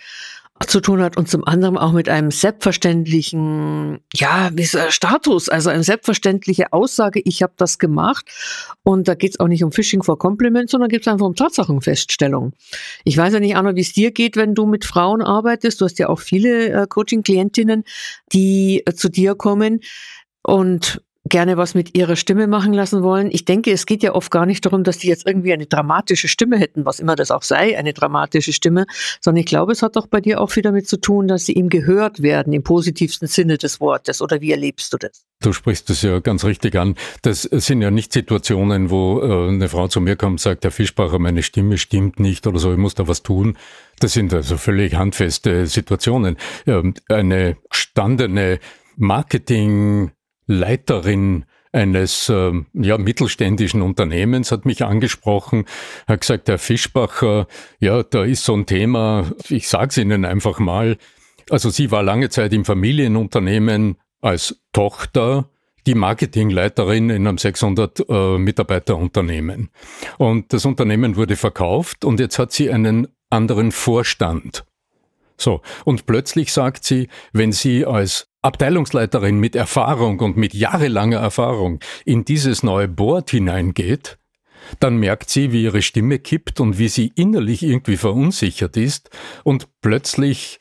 zu 0.66 0.80
tun 0.80 1.02
hat 1.02 1.16
und 1.16 1.28
zum 1.28 1.44
anderen 1.46 1.76
auch 1.76 1.92
mit 1.92 2.08
einem 2.08 2.30
selbstverständlichen, 2.30 4.00
ja, 4.14 4.50
Status, 4.88 5.48
also 5.48 5.70
eine 5.70 5.82
selbstverständliche 5.82 6.72
Aussage, 6.72 7.20
ich 7.24 7.42
habe 7.42 7.52
das 7.56 7.78
gemacht. 7.78 8.26
Und 8.82 9.08
da 9.08 9.14
geht 9.14 9.32
es 9.32 9.40
auch 9.40 9.48
nicht 9.48 9.64
um 9.64 9.72
Phishing 9.72 10.02
for 10.02 10.18
Compliments, 10.18 10.72
sondern 10.72 10.88
geht 10.88 11.02
es 11.02 11.08
einfach 11.08 11.26
um 11.26 11.34
Tatsachenfeststellung. 11.34 12.52
Ich 13.04 13.16
weiß 13.16 13.32
ja 13.34 13.40
nicht, 13.40 13.56
Anna, 13.56 13.74
wie 13.74 13.80
es 13.80 13.92
dir 13.92 14.12
geht, 14.12 14.36
wenn 14.36 14.54
du 14.54 14.66
mit 14.66 14.84
Frauen 14.84 15.22
arbeitest. 15.22 15.80
Du 15.80 15.84
hast 15.84 15.98
ja 15.98 16.08
auch 16.08 16.20
viele 16.20 16.68
äh, 16.68 16.86
Coaching-Klientinnen, 16.86 17.84
die 18.32 18.82
äh, 18.86 18.94
zu 18.94 19.08
dir 19.08 19.34
kommen 19.34 19.80
und 20.42 21.02
gerne 21.24 21.56
was 21.56 21.74
mit 21.74 21.96
ihrer 21.96 22.16
Stimme 22.16 22.46
machen 22.46 22.72
lassen 22.72 23.02
wollen. 23.02 23.30
Ich 23.30 23.44
denke, 23.44 23.70
es 23.70 23.86
geht 23.86 24.02
ja 24.02 24.14
oft 24.14 24.30
gar 24.30 24.44
nicht 24.44 24.66
darum, 24.66 24.82
dass 24.82 24.98
die 24.98 25.06
jetzt 25.06 25.26
irgendwie 25.26 25.52
eine 25.52 25.66
dramatische 25.66 26.28
Stimme 26.28 26.58
hätten, 26.58 26.84
was 26.84 27.00
immer 27.00 27.14
das 27.14 27.30
auch 27.30 27.42
sei, 27.42 27.78
eine 27.78 27.92
dramatische 27.92 28.52
Stimme, 28.52 28.86
sondern 29.20 29.40
ich 29.40 29.46
glaube, 29.46 29.72
es 29.72 29.82
hat 29.82 29.96
doch 29.96 30.08
bei 30.08 30.20
dir 30.20 30.40
auch 30.40 30.50
viel 30.50 30.62
damit 30.62 30.88
zu 30.88 31.00
tun, 31.00 31.28
dass 31.28 31.46
sie 31.46 31.52
ihm 31.52 31.68
gehört 31.68 32.22
werden, 32.22 32.52
im 32.52 32.62
positivsten 32.62 33.28
Sinne 33.28 33.56
des 33.56 33.80
Wortes. 33.80 34.20
Oder 34.20 34.40
wie 34.40 34.50
erlebst 34.50 34.92
du 34.92 34.98
das? 34.98 35.24
Du 35.40 35.52
sprichst 35.52 35.88
es 35.90 36.02
ja 36.02 36.18
ganz 36.18 36.44
richtig 36.44 36.76
an. 36.76 36.96
Das 37.22 37.42
sind 37.42 37.82
ja 37.82 37.90
nicht 37.90 38.12
Situationen, 38.12 38.90
wo 38.90 39.20
äh, 39.20 39.48
eine 39.48 39.68
Frau 39.68 39.88
zu 39.88 40.00
mir 40.00 40.16
kommt 40.16 40.32
und 40.32 40.40
sagt, 40.40 40.64
Herr 40.64 40.70
Fischbacher, 40.70 41.18
meine 41.18 41.42
Stimme 41.42 41.78
stimmt 41.78 42.18
nicht 42.18 42.46
oder 42.46 42.58
so, 42.58 42.72
ich 42.72 42.78
muss 42.78 42.94
da 42.94 43.06
was 43.06 43.22
tun. 43.22 43.56
Das 44.00 44.12
sind 44.12 44.34
also 44.34 44.56
völlig 44.56 44.96
handfeste 44.96 45.66
Situationen. 45.66 46.36
Eine 47.08 47.56
gestandene 47.70 48.58
Marketing 48.96 50.10
Leiterin 50.46 51.44
eines 51.72 52.28
äh, 52.28 52.52
ja, 52.74 52.98
mittelständischen 52.98 53.82
Unternehmens 53.82 54.52
hat 54.52 54.66
mich 54.66 54.84
angesprochen, 54.84 55.64
hat 56.06 56.20
gesagt, 56.20 56.48
Herr 56.48 56.58
Fischbacher, 56.58 57.46
ja, 57.80 58.02
da 58.02 58.24
ist 58.24 58.44
so 58.44 58.54
ein 58.54 58.66
Thema, 58.66 59.32
ich 59.48 59.68
sage 59.68 59.88
es 59.88 59.96
Ihnen 59.96 60.24
einfach 60.24 60.58
mal, 60.58 60.98
also 61.50 61.70
sie 61.70 61.90
war 61.90 62.02
lange 62.02 62.28
Zeit 62.28 62.52
im 62.52 62.64
Familienunternehmen 62.64 63.96
als 64.20 64.60
Tochter 64.72 65.48
die 65.86 65.94
Marketingleiterin 65.94 67.10
in 67.10 67.26
einem 67.26 67.38
600 67.38 68.08
äh, 68.08 68.38
Mitarbeiter 68.38 68.96
Unternehmen. 68.96 69.70
Und 70.18 70.52
das 70.52 70.64
Unternehmen 70.64 71.16
wurde 71.16 71.36
verkauft 71.36 72.04
und 72.04 72.20
jetzt 72.20 72.38
hat 72.38 72.52
sie 72.52 72.70
einen 72.70 73.08
anderen 73.30 73.72
Vorstand. 73.72 74.64
So. 75.36 75.60
Und 75.84 76.06
plötzlich 76.06 76.52
sagt 76.52 76.84
sie, 76.84 77.08
wenn 77.32 77.50
sie 77.50 77.84
als 77.84 78.28
Abteilungsleiterin 78.42 79.38
mit 79.38 79.54
Erfahrung 79.54 80.18
und 80.20 80.36
mit 80.36 80.52
jahrelanger 80.52 81.18
Erfahrung 81.18 81.80
in 82.04 82.24
dieses 82.24 82.62
neue 82.62 82.88
Board 82.88 83.30
hineingeht, 83.30 84.18
dann 84.80 84.96
merkt 84.96 85.30
sie, 85.30 85.52
wie 85.52 85.64
ihre 85.64 85.82
Stimme 85.82 86.18
kippt 86.18 86.60
und 86.60 86.78
wie 86.78 86.88
sie 86.88 87.12
innerlich 87.14 87.62
irgendwie 87.62 87.96
verunsichert 87.96 88.76
ist 88.76 89.10
und 89.44 89.68
plötzlich, 89.80 90.58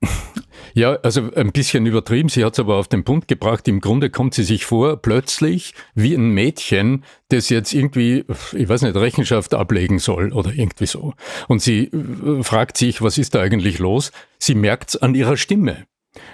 ja, 0.74 0.98
also 1.02 1.32
ein 1.34 1.52
bisschen 1.52 1.86
übertrieben, 1.86 2.28
sie 2.28 2.44
hat 2.44 2.54
es 2.54 2.60
aber 2.60 2.76
auf 2.76 2.88
den 2.88 3.04
Punkt 3.04 3.28
gebracht, 3.28 3.66
im 3.68 3.80
Grunde 3.80 4.10
kommt 4.10 4.34
sie 4.34 4.44
sich 4.44 4.64
vor, 4.64 4.96
plötzlich 4.96 5.74
wie 5.94 6.14
ein 6.14 6.30
Mädchen, 6.30 7.04
das 7.28 7.48
jetzt 7.48 7.72
irgendwie, 7.72 8.24
ich 8.52 8.68
weiß 8.68 8.82
nicht, 8.82 8.96
Rechenschaft 8.96 9.54
ablegen 9.54 9.98
soll 9.98 10.32
oder 10.32 10.52
irgendwie 10.52 10.86
so. 10.86 11.14
Und 11.48 11.62
sie 11.62 11.84
äh, 11.84 12.42
fragt 12.42 12.76
sich, 12.76 13.02
was 13.02 13.18
ist 13.18 13.34
da 13.34 13.40
eigentlich 13.40 13.78
los? 13.78 14.10
Sie 14.38 14.54
merkt 14.54 14.90
es 14.90 14.96
an 14.96 15.14
ihrer 15.14 15.36
Stimme 15.36 15.86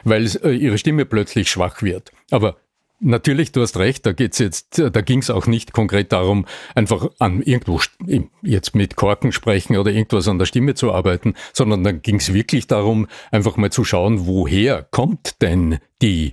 weil 0.04 0.28
äh, 0.42 0.52
ihre 0.52 0.78
Stimme 0.78 1.04
plötzlich 1.04 1.50
schwach 1.50 1.82
wird. 1.82 2.12
Aber 2.30 2.56
Natürlich, 2.98 3.52
du 3.52 3.60
hast 3.60 3.76
recht, 3.76 4.06
da 4.06 4.12
geht's 4.12 4.38
jetzt, 4.38 4.78
da 4.78 5.00
ging 5.02 5.18
es 5.18 5.28
auch 5.28 5.46
nicht 5.46 5.74
konkret 5.74 6.12
darum, 6.12 6.46
einfach 6.74 7.10
an 7.18 7.42
irgendwo 7.42 7.78
jetzt 8.40 8.74
mit 8.74 8.96
Korken 8.96 9.32
sprechen 9.32 9.76
oder 9.76 9.90
irgendwas 9.90 10.28
an 10.28 10.38
der 10.38 10.46
Stimme 10.46 10.74
zu 10.74 10.92
arbeiten, 10.92 11.34
sondern 11.52 11.84
da 11.84 11.92
ging 11.92 12.16
es 12.16 12.32
wirklich 12.32 12.68
darum, 12.68 13.06
einfach 13.30 13.58
mal 13.58 13.70
zu 13.70 13.84
schauen, 13.84 14.26
woher 14.26 14.82
kommt 14.82 15.42
denn 15.42 15.78
die 16.00 16.32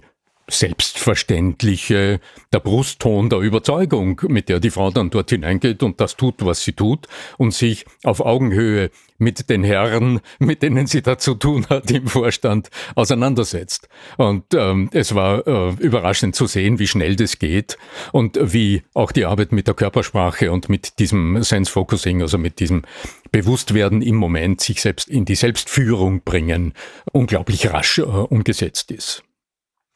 selbstverständliche, 0.49 2.21
der 2.53 2.59
Brustton 2.59 3.29
der 3.29 3.39
Überzeugung, 3.39 4.21
mit 4.27 4.47
der 4.47 4.59
die 4.59 4.69
Frau 4.69 4.91
dann 4.91 5.09
dort 5.09 5.29
hineingeht 5.29 5.83
und 5.83 5.99
das 5.99 6.15
tut, 6.15 6.45
was 6.45 6.63
sie 6.63 6.73
tut 6.73 7.07
und 7.37 7.53
sich 7.53 7.85
auf 8.03 8.21
Augenhöhe 8.21 8.89
mit 9.23 9.49
den 9.49 9.63
Herren, 9.63 10.19
mit 10.39 10.61
denen 10.61 10.87
sie 10.87 11.01
da 11.01 11.17
zu 11.17 11.35
tun 11.35 11.65
hat 11.69 11.89
im 11.91 12.07
Vorstand, 12.07 12.69
auseinandersetzt. 12.95 13.87
Und 14.17 14.53
ähm, 14.53 14.89
es 14.93 15.15
war 15.15 15.47
äh, 15.47 15.73
überraschend 15.79 16.35
zu 16.35 16.45
sehen, 16.45 16.79
wie 16.79 16.87
schnell 16.87 17.15
das 17.15 17.39
geht 17.39 17.77
und 18.11 18.37
wie 18.41 18.83
auch 18.93 19.11
die 19.11 19.25
Arbeit 19.25 19.51
mit 19.51 19.67
der 19.67 19.73
Körpersprache 19.73 20.51
und 20.51 20.69
mit 20.69 20.99
diesem 20.99 21.41
Sense 21.43 21.71
Focusing, 21.71 22.21
also 22.21 22.37
mit 22.37 22.59
diesem 22.59 22.83
Bewusstwerden 23.31 24.01
im 24.01 24.15
Moment, 24.15 24.61
sich 24.61 24.81
selbst 24.81 25.09
in 25.09 25.25
die 25.25 25.35
Selbstführung 25.35 26.21
bringen, 26.23 26.73
unglaublich 27.11 27.71
rasch 27.71 27.99
äh, 27.99 28.03
umgesetzt 28.03 28.91
ist. 28.91 29.23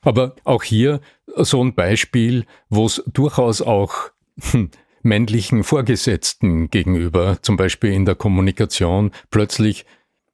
Aber 0.01 0.35
auch 0.43 0.63
hier 0.63 1.01
so 1.35 1.63
ein 1.63 1.73
Beispiel, 1.73 2.45
wo 2.69 2.85
es 2.85 3.03
durchaus 3.07 3.61
auch 3.61 4.11
hm, 4.51 4.71
männlichen 5.07 5.63
Vorgesetzten 5.63 6.69
gegenüber, 6.69 7.37
zum 7.41 7.57
Beispiel 7.57 7.91
in 7.91 8.05
der 8.05 8.15
Kommunikation, 8.15 9.11
plötzlich 9.31 9.85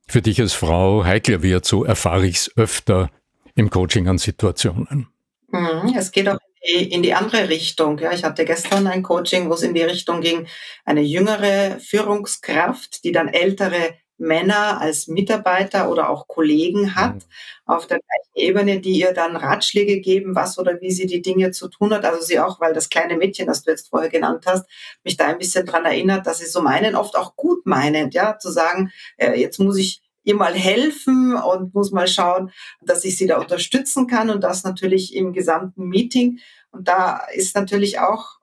für 0.08 0.22
dich 0.22 0.42
als 0.42 0.54
Frau 0.54 1.06
heikler 1.06 1.42
wird, 1.42 1.66
so 1.66 1.86
erfahre 1.86 2.28
ich 2.28 2.36
es 2.36 2.58
öfter 2.58 3.10
im 3.56 3.70
Coaching 3.70 4.08
an 4.08 4.18
Situationen. 4.18 5.08
Mhm, 5.48 5.94
es 5.98 6.12
geht 6.12 6.28
auch 6.28 6.38
in 6.64 7.04
die 7.04 7.14
andere 7.14 7.50
Richtung. 7.50 8.00
Ja, 8.00 8.12
ich 8.12 8.24
hatte 8.24 8.46
gestern 8.46 8.88
ein 8.88 9.04
Coaching, 9.04 9.50
wo 9.50 9.54
es 9.54 9.64
in 9.64 9.74
die 9.74 9.82
Richtung 9.82 10.22
ging, 10.22 10.48
eine 10.86 11.02
jüngere 11.02 11.80
Führungskraft, 11.80 13.04
die 13.04 13.12
dann 13.12 13.28
ältere 13.28 13.96
Männer 14.18 14.80
als 14.80 15.08
Mitarbeiter 15.08 15.90
oder 15.90 16.10
auch 16.10 16.28
Kollegen 16.28 16.96
hat, 16.96 17.16
mhm. 17.16 17.22
auf 17.66 17.88
der 17.88 18.00
gleichen 18.00 18.48
Ebene, 18.48 18.80
die 18.80 19.00
ihr 19.00 19.14
dann 19.14 19.36
Ratschläge 19.36 20.00
geben, 20.00 20.36
was 20.36 20.58
oder 20.58 20.80
wie 20.82 20.92
sie 20.92 21.08
die 21.08 21.22
Dinge 21.22 21.52
zu 21.52 21.68
tun 21.68 21.94
hat. 21.94 22.06
Also 22.06 22.22
sie 22.22 22.40
auch, 22.40 22.60
weil 22.60 22.74
das 22.74 22.90
kleine 22.90 23.18
Mädchen, 23.18 23.48
das 23.48 23.64
du 23.64 23.72
jetzt 23.72 23.90
vorher 23.90 24.10
genannt 24.10 24.46
hast, 24.46 24.66
mich 25.04 25.18
da 25.18 25.28
ein 25.28 25.38
bisschen 25.38 25.66
dran 25.66 25.86
erinnert, 25.86 26.28
dass 26.28 26.40
sie 26.40 26.46
so 26.46 26.62
meinen, 26.62 26.96
oft 26.96 27.16
auch 27.16 27.36
gut 27.36 27.66
meinend, 27.66 28.14
ja, 28.14 28.38
zu 28.38 28.52
sagen, 28.52 28.92
äh, 29.18 29.40
jetzt 29.40 29.60
muss 29.60 29.78
ich 29.78 30.02
ihr 30.24 30.36
mal 30.36 30.54
helfen 30.54 31.36
und 31.36 31.74
muss 31.74 31.92
mal 31.92 32.08
schauen, 32.08 32.52
dass 32.82 33.04
ich 33.04 33.18
sie 33.18 33.28
da 33.28 33.40
unterstützen 33.40 34.08
kann 34.08 34.30
und 34.30 34.42
das 34.42 34.64
natürlich 34.64 35.14
im 35.16 35.34
gesamten 35.34 35.90
Meeting. 35.90 36.40
Und 36.72 36.88
da 36.88 37.26
ist 37.34 37.56
natürlich 37.56 38.00
auch 38.00 38.38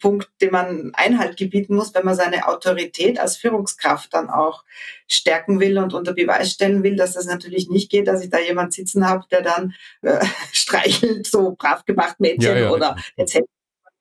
Punkt, 0.00 0.28
dem 0.40 0.52
man 0.52 0.92
Einhalt 0.94 1.36
gebieten 1.36 1.74
muss, 1.74 1.94
wenn 1.94 2.04
man 2.04 2.14
seine 2.14 2.48
Autorität 2.48 3.18
als 3.18 3.36
Führungskraft 3.36 4.12
dann 4.14 4.30
auch 4.30 4.64
stärken 5.08 5.60
will 5.60 5.78
und 5.78 5.94
unter 5.94 6.12
Beweis 6.12 6.52
stellen 6.52 6.82
will, 6.82 6.96
dass 6.96 7.14
das 7.14 7.26
natürlich 7.26 7.68
nicht 7.68 7.90
geht, 7.90 8.08
dass 8.08 8.22
ich 8.22 8.30
da 8.30 8.38
jemand 8.38 8.72
sitzen 8.72 9.08
habe, 9.08 9.24
der 9.30 9.42
dann 9.42 9.74
äh, 10.02 10.24
streichelt, 10.52 11.26
so 11.26 11.54
brav 11.56 11.84
gemacht 11.84 12.20
Mädchen 12.20 12.56
ja, 12.56 12.62
ja. 12.64 12.70
oder 12.70 12.96
jetzt 13.16 13.34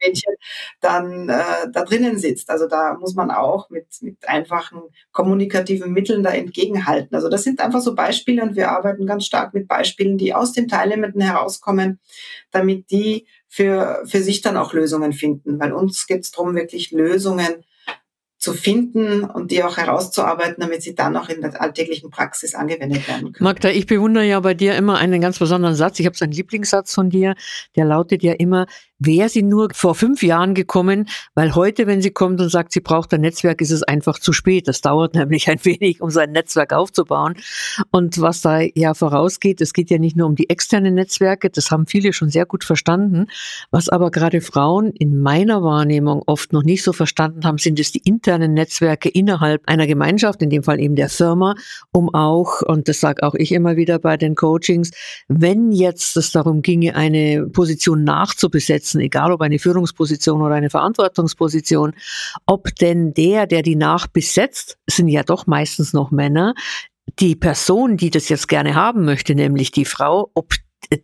Mädchen 0.04 0.34
dann 0.82 1.30
äh, 1.30 1.70
da 1.72 1.84
drinnen 1.84 2.18
sitzt. 2.18 2.50
Also 2.50 2.68
da 2.68 2.96
muss 2.96 3.16
man 3.16 3.32
auch 3.32 3.70
mit, 3.70 3.88
mit 4.02 4.18
einfachen 4.28 4.82
kommunikativen 5.12 5.92
Mitteln 5.92 6.24
da 6.24 6.32
entgegenhalten. 6.32 7.16
Also 7.16 7.30
das 7.30 7.44
sind 7.44 7.60
einfach 7.60 7.82
so 7.82 7.96
Beispiele 7.96 8.44
und 8.44 8.56
wir 8.56 8.72
arbeiten 8.72 9.06
ganz 9.06 9.26
stark 9.26 9.54
mit 9.54 9.68
Beispielen, 9.68 10.18
die 10.18 10.34
aus 10.34 10.54
den 10.54 10.68
Teilelementen 10.68 11.22
herauskommen, 11.22 12.00
damit 12.52 12.92
die 12.92 13.28
für, 13.54 14.02
für 14.08 14.24
sich 14.24 14.42
dann 14.42 14.58
auch 14.58 14.74
Lösungen 14.74 15.14
finden. 15.14 15.60
Weil 15.60 15.74
uns 15.74 16.08
geht 16.08 16.24
es 16.24 16.32
darum, 16.32 16.56
wirklich 16.56 16.90
Lösungen 16.90 17.64
zu 18.44 18.54
finden 18.54 19.24
und 19.24 19.52
die 19.52 19.64
auch 19.64 19.78
herauszuarbeiten, 19.78 20.58
damit 20.60 20.84
sie 20.84 20.94
dann 20.94 21.16
auch 21.16 21.30
in 21.30 21.42
der 21.42 21.62
alltäglichen 21.62 22.10
Praxis 22.10 22.54
angewendet 22.54 23.08
werden 23.08 23.32
können. 23.32 23.44
Magda, 23.44 23.70
ich 23.70 23.88
bewundere 23.88 24.26
ja 24.26 24.40
bei 24.42 24.54
dir 24.54 24.76
immer 24.76 24.98
einen 24.98 25.22
ganz 25.22 25.40
besonderen 25.40 25.76
Satz. 25.76 26.00
Ich 26.00 26.06
habe 26.06 26.18
so 26.18 26.26
einen 26.26 26.34
Lieblingssatz 26.34 26.94
von 26.94 27.10
dir, 27.10 27.36
der 27.78 27.86
lautet 27.86 28.22
ja 28.22 28.34
immer, 28.34 28.68
wäre 29.00 29.30
sie 29.30 29.44
nur 29.44 29.70
vor 29.74 29.96
fünf 29.96 30.24
Jahren 30.24 30.54
gekommen, 30.54 31.08
weil 31.36 31.56
heute, 31.56 31.88
wenn 31.88 32.02
sie 32.02 32.12
kommt 32.12 32.40
und 32.42 32.50
sagt, 32.50 32.74
sie 32.74 32.82
braucht 32.82 33.14
ein 33.14 33.22
Netzwerk, 33.22 33.62
ist 33.62 33.72
es 33.72 33.84
einfach 33.84 34.20
zu 34.20 34.34
spät. 34.34 34.68
Das 34.68 34.82
dauert 34.82 35.16
nämlich 35.16 35.50
ein 35.50 35.64
wenig, 35.64 36.02
um 36.02 36.10
so 36.10 36.20
ein 36.20 36.32
Netzwerk 36.32 36.74
aufzubauen. 36.74 37.36
Und 37.92 38.20
was 38.20 38.42
da 38.42 38.60
ja 38.60 38.94
vorausgeht, 38.94 39.62
es 39.62 39.74
geht 39.74 39.90
ja 39.90 39.98
nicht 39.98 40.16
nur 40.16 40.28
um 40.28 40.36
die 40.36 40.50
externen 40.50 40.96
Netzwerke, 40.96 41.50
das 41.50 41.72
haben 41.72 41.88
viele 41.88 42.14
schon 42.14 42.30
sehr 42.30 42.46
gut 42.46 42.64
verstanden. 42.64 43.28
Was 43.72 43.90
aber 43.90 44.12
gerade 44.12 44.42
Frauen 44.42 44.92
in 44.92 45.22
meiner 45.22 45.64
Wahrnehmung 45.64 46.24
oft 46.26 46.52
noch 46.52 46.64
nicht 46.64 46.84
so 46.84 46.94
verstanden 46.94 47.46
haben, 47.46 47.58
sind 47.58 47.80
es 47.80 47.92
die 47.92 48.02
internen 48.04 48.33
Netzwerke 48.38 49.10
innerhalb 49.10 49.62
einer 49.66 49.88
Gemeinschaft, 49.88 50.42
in 50.42 50.50
dem 50.50 50.64
Fall 50.64 50.80
eben 50.80 50.96
der 50.96 51.10
Firma, 51.10 51.56
um 51.92 52.14
auch, 52.14 52.62
und 52.62 52.88
das 52.88 53.00
sage 53.00 53.24
auch 53.24 53.36
ich 53.36 53.52
immer 53.52 53.76
wieder 53.76 54.00
bei 54.00 54.18
den 54.18 54.36
Coachings, 54.36 54.92
wenn 55.28 55.72
jetzt 55.72 56.18
es 56.18 56.32
darum 56.32 56.62
ginge, 56.62 56.96
eine 56.96 57.48
Position 57.48 58.04
nachzubesetzen, 58.04 58.64
besetzen, 58.64 59.00
egal 59.02 59.32
ob 59.32 59.42
eine 59.42 59.60
Führungsposition 59.60 60.42
oder 60.42 60.56
eine 60.56 60.70
Verantwortungsposition, 60.70 61.94
ob 62.46 62.76
denn 62.76 63.14
der, 63.14 63.48
der 63.48 63.62
die 63.62 63.76
nachbesetzt, 63.76 64.78
sind 64.88 65.08
ja 65.08 65.24
doch 65.24 65.48
meistens 65.48 65.94
noch 65.94 66.12
Männer, 66.12 66.54
die 67.20 67.36
Person, 67.36 67.98
die 67.98 68.10
das 68.10 68.30
jetzt 68.30 68.48
gerne 68.48 68.76
haben 68.76 69.06
möchte, 69.06 69.36
nämlich 69.36 69.72
die 69.72 69.86
Frau, 69.86 70.32
ob 70.34 70.54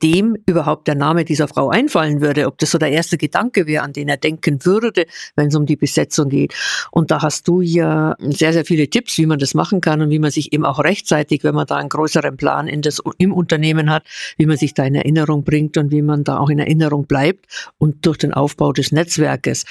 dem 0.01 0.38
überhaupt 0.45 0.88
der 0.88 0.95
Name 0.95 1.25
dieser 1.25 1.48
Frau 1.48 1.69
einfallen 1.69 2.21
würde, 2.21 2.48
ob 2.48 2.57
das 2.57 2.71
so 2.71 2.77
der 2.77 2.91
erste 2.91 3.17
Gedanke 3.17 3.67
wäre, 3.67 3.83
an 3.83 3.93
den 3.93 4.09
er 4.09 4.17
denken 4.17 4.65
würde, 4.65 5.05
wenn 5.36 5.48
es 5.48 5.55
um 5.55 5.65
die 5.65 5.75
Besetzung 5.75 6.29
geht. 6.29 6.53
Und 6.91 7.12
da 7.12 7.21
hast 7.21 7.48
du 7.48 7.62
ja 7.62 8.15
sehr, 8.19 8.53
sehr 8.53 8.65
viele 8.65 8.89
Tipps, 8.89 9.17
wie 9.17 9.25
man 9.25 9.39
das 9.39 9.53
machen 9.53 9.81
kann 9.81 10.01
und 10.01 10.09
wie 10.09 10.19
man 10.19 10.31
sich 10.31 10.53
eben 10.53 10.65
auch 10.65 10.79
rechtzeitig, 10.79 11.43
wenn 11.43 11.55
man 11.55 11.67
da 11.67 11.77
einen 11.77 11.89
größeren 11.89 12.38
Plan 12.38 12.67
in 12.67 12.81
das, 12.81 13.01
im 13.17 13.33
Unternehmen 13.33 13.89
hat, 13.89 14.03
wie 14.38 14.45
man 14.45 14.57
sich 14.57 14.74
da 14.74 14.83
in 14.83 14.95
Erinnerung 14.95 15.43
bringt 15.43 15.77
und 15.77 15.91
wie 15.91 16.01
man 16.01 16.24
da 16.24 16.39
auch 16.39 16.50
in 16.50 16.59
Erinnerung 16.59 17.05
bleibt 17.05 17.71
und 17.77 18.05
durch 18.05 18.17
den 18.17 18.33
Aufbau 18.33 18.74
des 18.74 18.91
Netzwerkes. 18.91 19.65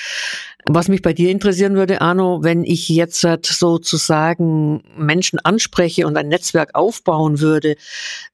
Was 0.71 0.89
mich 0.89 1.01
bei 1.01 1.15
dir 1.15 1.31
interessieren 1.31 1.77
würde, 1.77 2.03
Arno, 2.03 2.43
wenn 2.43 2.63
ich 2.63 2.91
jetzt 2.91 3.23
sozusagen 3.23 4.83
Menschen 4.99 5.39
anspreche 5.39 6.07
und 6.07 6.15
ein 6.19 6.29
Netzwerk 6.29 6.75
aufbauen 6.75 7.41
würde, 7.41 7.77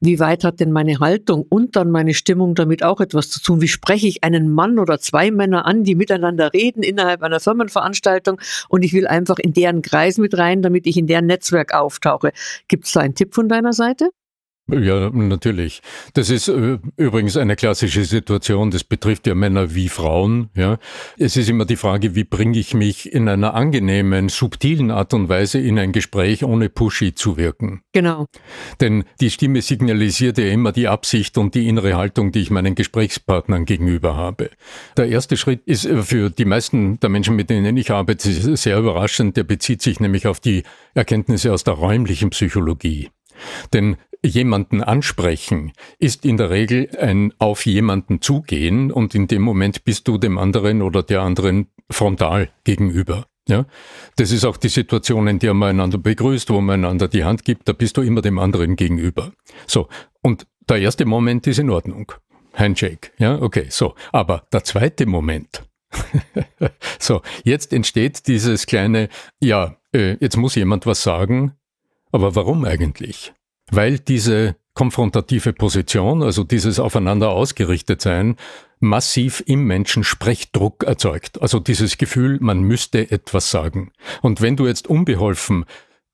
wie 0.00 0.18
weit 0.18 0.42
hat 0.42 0.58
denn 0.58 0.72
meine 0.72 0.98
Haltung 0.98 1.46
und 1.48 1.76
dann 1.76 1.92
meine 1.92 2.12
Stimmung 2.12 2.56
damit 2.56 2.82
auch 2.82 3.00
etwas 3.00 3.30
zu 3.30 3.40
tun? 3.40 3.60
Wie 3.60 3.68
spreche 3.68 4.08
ich 4.08 4.24
einen 4.24 4.50
Mann 4.50 4.80
oder 4.80 4.98
zwei 4.98 5.30
Männer 5.30 5.64
an, 5.64 5.84
die 5.84 5.94
miteinander 5.94 6.52
reden 6.52 6.82
innerhalb 6.82 7.22
einer 7.22 7.38
Firmenveranstaltung 7.38 8.40
und 8.68 8.82
ich 8.82 8.92
will 8.92 9.06
einfach 9.06 9.38
in 9.38 9.52
deren 9.52 9.80
Kreis 9.80 10.18
mit 10.18 10.36
rein, 10.36 10.60
damit 10.60 10.88
ich 10.88 10.96
in 10.96 11.06
deren 11.06 11.26
Netzwerk 11.26 11.72
auftauche? 11.72 12.32
Gibt 12.66 12.86
es 12.86 12.92
da 12.94 13.00
einen 13.00 13.14
Tipp 13.14 13.32
von 13.32 13.48
deiner 13.48 13.72
Seite? 13.72 14.10
Ja, 14.66 15.10
natürlich. 15.10 15.82
Das 16.14 16.30
ist 16.30 16.48
äh, 16.48 16.78
übrigens 16.96 17.36
eine 17.36 17.54
klassische 17.54 18.04
Situation. 18.04 18.70
Das 18.70 18.82
betrifft 18.82 19.26
ja 19.26 19.34
Männer 19.34 19.74
wie 19.74 19.90
Frauen. 19.90 20.48
Ja, 20.54 20.78
es 21.18 21.36
ist 21.36 21.50
immer 21.50 21.66
die 21.66 21.76
Frage, 21.76 22.14
wie 22.14 22.24
bringe 22.24 22.58
ich 22.58 22.72
mich 22.72 23.12
in 23.12 23.28
einer 23.28 23.52
angenehmen, 23.52 24.30
subtilen 24.30 24.90
Art 24.90 25.12
und 25.12 25.28
Weise 25.28 25.58
in 25.58 25.78
ein 25.78 25.92
Gespräch, 25.92 26.44
ohne 26.44 26.70
pushy 26.70 27.14
zu 27.14 27.36
wirken. 27.36 27.82
Genau. 27.92 28.26
Denn 28.80 29.04
die 29.20 29.30
Stimme 29.30 29.60
signalisiert 29.60 30.38
ja 30.38 30.46
immer 30.46 30.72
die 30.72 30.88
Absicht 30.88 31.36
und 31.36 31.54
die 31.54 31.68
innere 31.68 31.96
Haltung, 31.98 32.32
die 32.32 32.40
ich 32.40 32.50
meinen 32.50 32.74
Gesprächspartnern 32.74 33.66
gegenüber 33.66 34.16
habe. 34.16 34.48
Der 34.96 35.08
erste 35.08 35.36
Schritt 35.36 35.60
ist 35.66 35.84
äh, 35.84 36.02
für 36.02 36.30
die 36.30 36.46
meisten 36.46 36.98
der 37.00 37.10
Menschen, 37.10 37.36
mit 37.36 37.50
denen 37.50 37.76
ich 37.76 37.90
arbeite, 37.90 38.56
sehr 38.56 38.78
überraschend. 38.78 39.36
Der 39.36 39.44
bezieht 39.44 39.82
sich 39.82 40.00
nämlich 40.00 40.26
auf 40.26 40.40
die 40.40 40.62
Erkenntnisse 40.94 41.52
aus 41.52 41.64
der 41.64 41.74
räumlichen 41.74 42.30
Psychologie. 42.30 43.10
Denn 43.72 43.96
jemanden 44.24 44.82
ansprechen 44.82 45.72
ist 45.98 46.24
in 46.24 46.36
der 46.36 46.50
Regel 46.50 46.88
ein 46.98 47.32
auf 47.38 47.66
jemanden 47.66 48.20
zugehen 48.20 48.90
und 48.90 49.14
in 49.14 49.28
dem 49.28 49.42
Moment 49.42 49.84
bist 49.84 50.08
du 50.08 50.18
dem 50.18 50.38
anderen 50.38 50.82
oder 50.82 51.02
der 51.02 51.22
anderen 51.22 51.68
frontal 51.90 52.48
gegenüber. 52.64 53.26
Ja, 53.46 53.66
das 54.16 54.30
ist 54.30 54.46
auch 54.46 54.56
die 54.56 54.70
Situation, 54.70 55.26
in 55.26 55.38
der 55.38 55.52
man 55.52 55.70
einander 55.70 55.98
begrüßt, 55.98 56.48
wo 56.48 56.62
man 56.62 56.82
einander 56.82 57.08
die 57.08 57.24
Hand 57.24 57.44
gibt, 57.44 57.68
da 57.68 57.74
bist 57.74 57.98
du 57.98 58.00
immer 58.00 58.22
dem 58.22 58.38
anderen 58.38 58.74
gegenüber. 58.74 59.32
So. 59.66 59.88
Und 60.22 60.46
der 60.66 60.78
erste 60.78 61.04
Moment 61.04 61.46
ist 61.46 61.58
in 61.58 61.68
Ordnung. 61.68 62.10
Handshake. 62.54 63.10
Ja, 63.18 63.40
okay, 63.42 63.66
so. 63.68 63.96
Aber 64.12 64.46
der 64.50 64.64
zweite 64.64 65.04
Moment. 65.04 65.62
so, 66.98 67.20
jetzt 67.44 67.74
entsteht 67.74 68.26
dieses 68.26 68.64
kleine, 68.64 69.10
ja, 69.40 69.76
äh, 69.94 70.16
jetzt 70.20 70.38
muss 70.38 70.54
jemand 70.54 70.86
was 70.86 71.02
sagen. 71.02 71.54
Aber 72.14 72.36
warum 72.36 72.64
eigentlich? 72.64 73.32
Weil 73.72 73.98
diese 73.98 74.54
konfrontative 74.74 75.52
Position, 75.52 76.22
also 76.22 76.44
dieses 76.44 76.78
aufeinander 76.78 77.30
ausgerichtet 77.30 78.02
sein, 78.02 78.36
massiv 78.78 79.42
im 79.46 79.64
Menschen 79.64 80.04
Sprechdruck 80.04 80.84
erzeugt. 80.84 81.42
Also 81.42 81.58
dieses 81.58 81.98
Gefühl, 81.98 82.38
man 82.40 82.62
müsste 82.62 83.10
etwas 83.10 83.50
sagen. 83.50 83.90
Und 84.22 84.40
wenn 84.40 84.54
du 84.54 84.68
jetzt 84.68 84.86
unbeholfen 84.86 85.64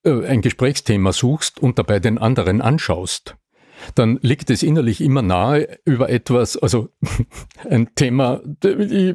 äh, 0.02 0.24
ein 0.24 0.40
Gesprächsthema 0.40 1.12
suchst 1.12 1.60
und 1.60 1.78
dabei 1.78 2.00
den 2.00 2.16
anderen 2.16 2.62
anschaust, 2.62 3.36
dann 3.94 4.18
liegt 4.22 4.48
es 4.48 4.62
innerlich 4.62 5.02
immer 5.02 5.20
nahe 5.20 5.80
über 5.84 6.08
etwas, 6.08 6.56
also 6.56 6.88
ein 7.68 7.94
Thema, 7.94 8.40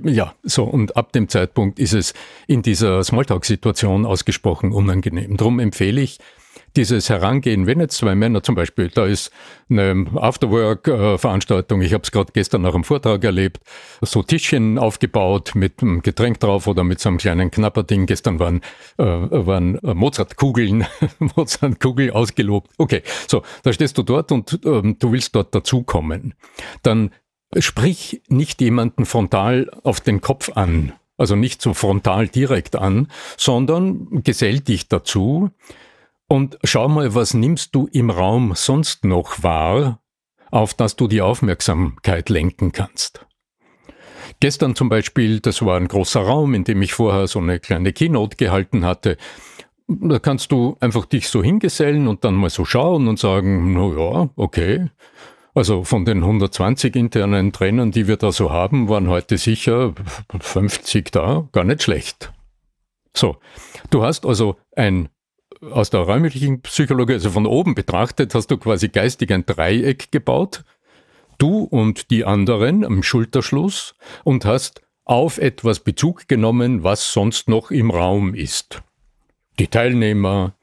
ja, 0.04 0.36
so, 0.44 0.65
und 0.65 0.98
ab 0.98 1.13
dem 1.13 1.30
Zeitpunkt 1.30 1.80
ist 1.80 1.94
es 1.94 2.13
in 2.46 2.62
dieser 2.62 3.04
Smalltalk-Situation 3.04 4.06
ausgesprochen 4.06 4.72
unangenehm. 4.72 5.36
Darum 5.36 5.60
empfehle 5.60 6.01
ich, 6.01 6.20
dieses 6.76 7.10
Herangehen, 7.10 7.68
wenn 7.68 7.80
jetzt 7.80 7.98
zwei 7.98 8.16
Männer 8.16 8.44
zum 8.44 8.56
Beispiel, 8.56 8.90
da 8.90 9.06
ist 9.06 9.32
eine 9.70 10.06
Afterwork-Veranstaltung, 10.16 11.82
ich 11.82 11.94
habe 11.94 12.04
es 12.04 12.12
gerade 12.12 12.32
gestern 12.34 12.62
nach 12.62 12.74
einem 12.74 12.84
Vortrag 12.84 13.24
erlebt, 13.24 13.60
so 14.02 14.24
Tischchen 14.24 14.78
aufgebaut 14.78 15.54
mit 15.56 15.82
einem 15.82 16.02
Getränk 16.02 16.40
drauf 16.40 16.68
oder 16.68 16.84
mit 16.84 17.00
so 17.00 17.10
einem 17.10 17.18
kleinen 17.18 17.52
Knapperding. 17.52 18.06
Gestern 18.06 18.40
waren, 18.40 18.62
äh, 18.98 19.04
waren 19.06 19.80
Mozart-Kugeln, 19.82 20.86
Mozart-Kugel 21.20 22.12
ausgelobt. 22.12 22.72
Okay, 22.78 23.02
so, 23.28 23.44
da 23.64 23.74
stehst 23.74 23.98
du 23.98 24.04
dort 24.04 24.32
und 24.32 24.60
ähm, 24.66 24.98
du 25.00 25.12
willst 25.12 25.36
dort 25.36 25.56
dazukommen. 25.56 26.34
Dann 26.84 27.12
sprich 27.58 28.22
nicht 28.28 28.62
jemanden 28.62 29.06
frontal 29.06 29.70
auf 29.84 30.02
den 30.02 30.22
Kopf 30.22 30.52
an, 30.56 30.94
also 31.18 31.36
nicht 31.36 31.62
so 31.62 31.74
frontal 31.74 32.28
direkt 32.28 32.76
an, 32.76 33.08
sondern 33.38 34.24
gesell 34.24 34.60
dich 34.60 34.90
dazu, 34.90 35.52
und 36.36 36.60
schau 36.65 36.89
mal, 36.89 37.15
was 37.15 37.34
nimmst 37.34 37.74
du 37.74 37.88
im 37.94 38.10
Raum 38.10 38.54
sonst 38.56 39.06
noch 39.06 39.42
wahr, 39.42 40.01
auf 40.51 40.74
das 40.74 40.98
du 40.98 41.08
die 41.08 41.22
Aufmerksamkeit 41.22 42.30
lenken 42.30 42.74
kannst. 42.74 43.25
Gestern 44.42 44.75
zum 44.75 44.89
Beispiel, 44.89 45.39
das 45.39 45.65
war 45.65 45.77
ein 45.77 45.88
großer 45.88 46.20
Raum, 46.20 46.54
in 46.54 46.65
dem 46.65 46.82
ich 46.82 46.94
vorher 46.94 47.27
so 47.27 47.39
eine 47.39 47.60
kleine 47.62 47.94
Keynote 47.94 48.36
gehalten 48.36 48.84
hatte. 48.84 49.15
Da 49.88 50.20
kannst 50.20 50.51
du 50.51 50.75
einfach 50.82 51.06
dich 51.06 51.30
so 51.30 51.42
hingesellen 51.42 52.10
und 52.10 52.25
dann 52.25 52.36
mal 52.36 52.50
so 52.50 52.65
schauen 52.65 53.08
und 53.08 53.18
sagen, 53.18 53.74
na 53.74 53.88
ja, 53.96 54.30
okay. 54.36 54.89
Also 55.54 55.86
von 55.86 56.04
den 56.04 56.18
120 56.18 56.98
internen 56.98 57.54
Trainern, 57.54 57.92
die 57.92 58.10
wir 58.10 58.18
da 58.18 58.34
so 58.34 58.51
haben, 58.51 58.89
waren 58.89 59.08
heute 59.08 59.38
sicher 59.38 59.94
50 60.38 61.12
da, 61.12 61.48
gar 61.54 61.63
nicht 61.63 61.84
schlecht. 61.84 62.34
So, 63.15 63.38
du 63.89 64.04
hast 64.04 64.25
also 64.25 64.58
ein 64.75 65.08
aus 65.72 65.89
der 65.89 66.01
räumlichen 66.01 66.62
Psychologie, 66.62 67.13
also 67.13 67.31
von 67.31 67.45
oben 67.45 67.75
betrachtet, 67.75 68.36
hast 68.36 68.48
du 68.48 68.57
quasi 68.57 68.89
geistig 68.89 69.31
ein 69.31 69.45
Dreieck 69.45 70.12
gebaut, 70.12 70.63
du 71.38 71.63
und 71.63 72.12
die 72.12 72.25
anderen 72.25 72.86
am 72.86 73.03
Schulterschluss 73.03 73.95
und 74.24 74.45
hast 74.45 74.81
auf 75.03 75.38
etwas 75.38 75.79
Bezug 75.79 76.27
genommen, 76.27 76.84
was 76.84 77.12
sonst 77.12 77.48
noch 77.48 77.72
im 77.72 77.91
Raum 77.91 78.34
ist. 78.34 78.81
Die 79.60 79.67
Teilnehmer 79.67 80.55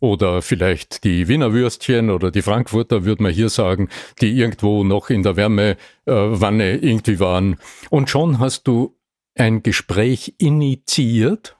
oder 0.00 0.42
vielleicht 0.42 1.04
die 1.04 1.28
Wiener 1.28 1.52
Würstchen 1.52 2.10
oder 2.10 2.30
die 2.30 2.42
Frankfurter, 2.42 3.04
würde 3.04 3.22
man 3.22 3.32
hier 3.32 3.48
sagen, 3.48 3.88
die 4.20 4.36
irgendwo 4.36 4.84
noch 4.84 5.08
in 5.08 5.22
der 5.22 5.36
Wärmewanne 5.36 6.76
irgendwie 6.76 7.20
waren. 7.20 7.56
Und 7.88 8.10
schon 8.10 8.38
hast 8.38 8.66
du 8.66 8.96
ein 9.36 9.62
Gespräch 9.62 10.34
initiiert 10.38 11.56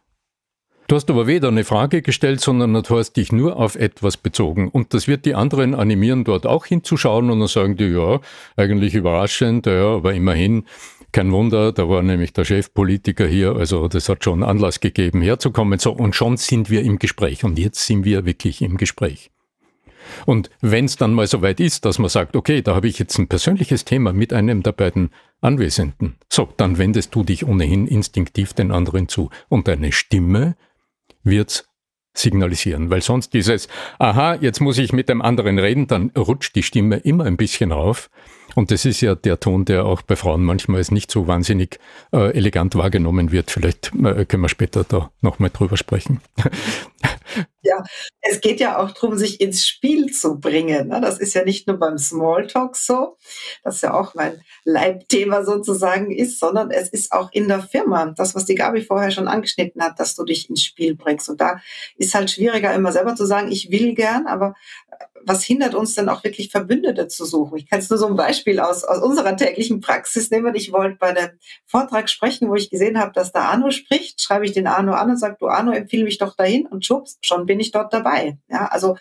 Du 0.87 0.97
hast 0.97 1.09
aber 1.09 1.27
weder 1.27 1.49
eine 1.49 1.65
Frage 1.65 2.03
gestellt, 2.03 2.41
sondern 2.41 2.75
du 2.75 2.99
hast 2.99 3.15
dich 3.15 3.33
nur 3.33 3.57
auf 3.57 3.75
etwas 3.75 4.19
bezogen. 4.19 4.69
Und 4.69 4.93
das 4.93 5.09
wird 5.09 5.25
die 5.25 5.35
anderen 5.35 5.75
animieren, 5.75 6.25
dort 6.25 6.47
auch 6.47 6.67
hinzuschauen 6.67 7.31
und 7.31 7.39
dann 7.39 7.49
sagen 7.49 7.77
die, 7.77 7.87
ja, 7.87 8.21
eigentlich 8.57 8.95
überraschend, 8.95 9.65
ja, 9.65 9.95
aber 9.95 10.13
immerhin, 10.13 10.65
kein 11.11 11.33
Wunder, 11.33 11.73
da 11.73 11.89
war 11.89 12.03
nämlich 12.03 12.35
der 12.35 12.45
Chefpolitiker 12.45 13.27
hier, 13.27 13.57
also 13.57 13.89
das 13.89 14.09
hat 14.09 14.25
schon 14.25 14.43
Anlass 14.43 14.81
gegeben, 14.81 15.23
herzukommen. 15.23 15.79
So, 15.79 15.93
und 15.93 16.15
schon 16.15 16.37
sind 16.37 16.69
wir 16.69 16.83
im 16.83 16.99
Gespräch. 16.99 17.45
Und 17.45 17.59
jetzt 17.59 17.87
sind 17.87 18.05
wir 18.05 18.27
wirklich 18.27 18.61
im 18.61 18.77
Gespräch. 18.77 19.31
Und 20.27 20.51
wenn 20.61 20.85
es 20.85 20.97
dann 20.97 21.15
mal 21.15 21.27
so 21.27 21.41
weit 21.41 21.61
ist, 21.61 21.87
dass 21.87 21.99
man 21.99 22.11
sagt, 22.11 22.37
okay, 22.37 22.61
da 22.61 22.75
habe 22.75 22.89
ich 22.89 22.99
jetzt 22.99 23.19
ein 23.19 23.29
persönliches 23.29 23.87
Thema 23.87 24.13
mit 24.13 24.35
einem 24.35 24.63
der 24.63 24.73
beiden 24.73 25.11
Anwesenden, 25.41 26.17
so, 26.29 26.49
dann 26.59 26.77
wendest 26.77 27.15
du 27.15 27.23
dich 27.23 27.47
ohnehin 27.47 27.87
instinktiv 27.87 28.53
den 28.53 28.71
anderen 28.71 29.09
zu. 29.09 29.31
Und 29.49 29.67
deine 29.69 29.93
Stimme 29.93 30.57
wird's 31.25 31.69
signalisieren, 32.17 32.91
weil 32.91 33.03
sonst 33.03 33.35
dieses, 33.35 33.69
aha, 33.99 34.37
jetzt 34.37 34.61
muss 34.61 34.79
ich 34.79 34.93
mit 34.93 35.09
dem 35.09 35.21
anderen 35.21 35.59
reden, 35.59 35.89
dann 35.89 36.11
rutscht 36.17 36.55
die 36.55 36.63
Stimme 36.63 36.99
immer 36.99 37.25
ein 37.25 37.37
bisschen 37.37 37.73
rauf. 37.73 38.09
Und 38.55 38.71
das 38.71 38.85
ist 38.85 39.01
ja 39.01 39.15
der 39.15 39.41
Ton, 39.41 39.65
der 39.65 39.85
auch 39.85 40.03
bei 40.03 40.17
Frauen 40.17 40.45
manchmal 40.45 40.79
als 40.79 40.91
nicht 40.91 41.11
so 41.11 41.27
wahnsinnig 41.27 41.79
äh, 42.13 42.33
elegant 42.37 42.75
wahrgenommen 42.75 43.33
wird. 43.33 43.51
Vielleicht 43.51 43.93
äh, 43.95 44.25
können 44.25 44.43
wir 44.43 44.49
später 44.49 44.85
da 44.85 45.11
nochmal 45.21 45.51
drüber 45.51 45.77
sprechen. 45.77 46.21
Ja, 47.63 47.83
es 48.21 48.43
geht 48.43 48.61
ja 48.61 48.79
auch 48.79 48.91
darum, 48.91 49.17
sich 49.17 49.41
ins 49.41 49.67
Spiel 49.67 50.13
zu 50.13 50.39
bringen. 50.39 50.89
Ne? 50.89 51.01
Das 51.01 51.19
ist 51.19 51.33
ja 51.33 51.45
nicht 51.45 51.67
nur 51.67 51.79
beim 51.79 51.97
Smalltalk 51.97 52.77
so, 52.77 53.17
das 53.63 53.81
ja 53.81 53.95
auch 53.95 54.15
mein 54.15 54.43
Leibthema 54.65 55.45
sozusagen 55.45 56.11
ist, 56.11 56.39
sondern 56.39 56.71
es 56.71 56.91
ist 56.91 57.11
auch 57.13 57.33
in 57.33 57.49
der 57.49 57.63
Firma. 57.63 58.13
Das, 58.17 58.35
was 58.35 58.45
die 58.45 58.55
Gabi 58.55 58.83
vorher 58.83 59.11
schon 59.11 59.29
angeschnitten 59.29 59.83
hat, 59.83 59.99
dass 59.99 60.15
du 60.15 60.25
dich 60.25 60.51
ins 60.51 60.63
Spiel 60.63 60.95
bringst. 60.95 61.31
Und 61.31 61.41
da 61.41 61.59
ist 61.97 62.15
halt 62.15 62.31
schwieriger, 62.31 62.75
immer 62.75 62.93
selber 62.93 63.17
zu 63.17 63.25
sagen, 63.25 63.51
ich 63.51 63.71
will 63.71 63.95
gern, 63.95 64.27
aber 64.27 64.55
was 65.23 65.45
hindert 65.45 65.75
uns 65.75 65.95
denn 65.95 66.09
auch 66.09 66.25
wirklich 66.25 66.51
Verbündete 66.51 67.09
zu 67.09 67.25
suchen? 67.25 67.57
Ich 67.57 67.69
kann 67.69 67.79
es 67.79 67.89
nur 67.89 67.99
so 67.99 68.07
ein 68.07 68.17
Beispiel 68.17 68.61
aus, 68.61 68.85
aus 68.85 69.03
unserer 69.03 69.37
täglichen 69.37 69.81
Praxis 69.81 70.31
nehmen. 70.31 70.55
Ich 70.55 70.73
wollte 70.73 70.97
bei 70.99 71.13
dem 71.13 71.31
Vortrag 71.67 72.11
sprechen, 72.11 72.49
wo 72.49 72.55
ich 72.55 72.71
gesehen 72.71 72.99
habe, 72.99 73.13
dass 73.13 73.33
da 73.33 73.43
Arno 73.43 73.71
spricht, 73.71 74.21
schreibe 74.21 74.45
ich 74.45 74.53
den 74.53 74.67
Arno 74.67 74.93
an 74.93 75.11
und 75.11 75.19
sage, 75.19 75.37
du 75.39 75.47
Arno, 75.47 75.73
empfehle 75.73 76.05
mich 76.05 76.19
doch 76.19 76.37
dahin 76.37 76.67
und 76.67 76.85
schubst, 76.85 77.25
schon 77.25 77.47
bin 77.47 77.61
ich 77.61 77.71
dort 77.71 77.93
dabei. 77.93 78.39
Ja, 78.49 78.67
also 78.67 78.97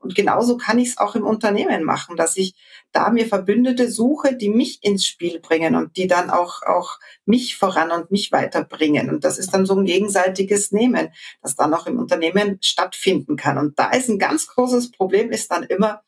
und 0.00 0.14
genauso 0.14 0.56
kann 0.56 0.78
ich 0.78 0.90
es 0.90 0.98
auch 0.98 1.16
im 1.16 1.26
Unternehmen 1.26 1.82
machen, 1.82 2.16
dass 2.16 2.36
ich 2.36 2.54
da 2.92 3.10
mir 3.10 3.26
Verbündete 3.26 3.90
suche, 3.90 4.36
die 4.36 4.48
mich 4.48 4.82
ins 4.82 5.04
Spiel 5.04 5.40
bringen 5.40 5.74
und 5.74 5.96
die 5.96 6.06
dann 6.06 6.30
auch, 6.30 6.62
auch 6.62 6.98
mich 7.26 7.56
voran 7.56 7.90
und 7.90 8.10
mich 8.10 8.32
weiterbringen. 8.32 9.10
Und 9.10 9.24
das 9.24 9.38
ist 9.38 9.52
dann 9.52 9.66
so 9.66 9.74
ein 9.74 9.84
gegenseitiges 9.84 10.72
Nehmen, 10.72 11.08
das 11.42 11.56
dann 11.56 11.74
auch 11.74 11.86
im 11.86 11.98
Unternehmen 11.98 12.58
stattfinden 12.62 13.36
kann. 13.36 13.58
Und 13.58 13.78
da 13.78 13.90
ist 13.90 14.08
ein 14.08 14.18
ganz 14.18 14.46
großes 14.46 14.92
Problem, 14.92 15.30
ist 15.30 15.50
dann 15.50 15.64
immer, 15.64 16.02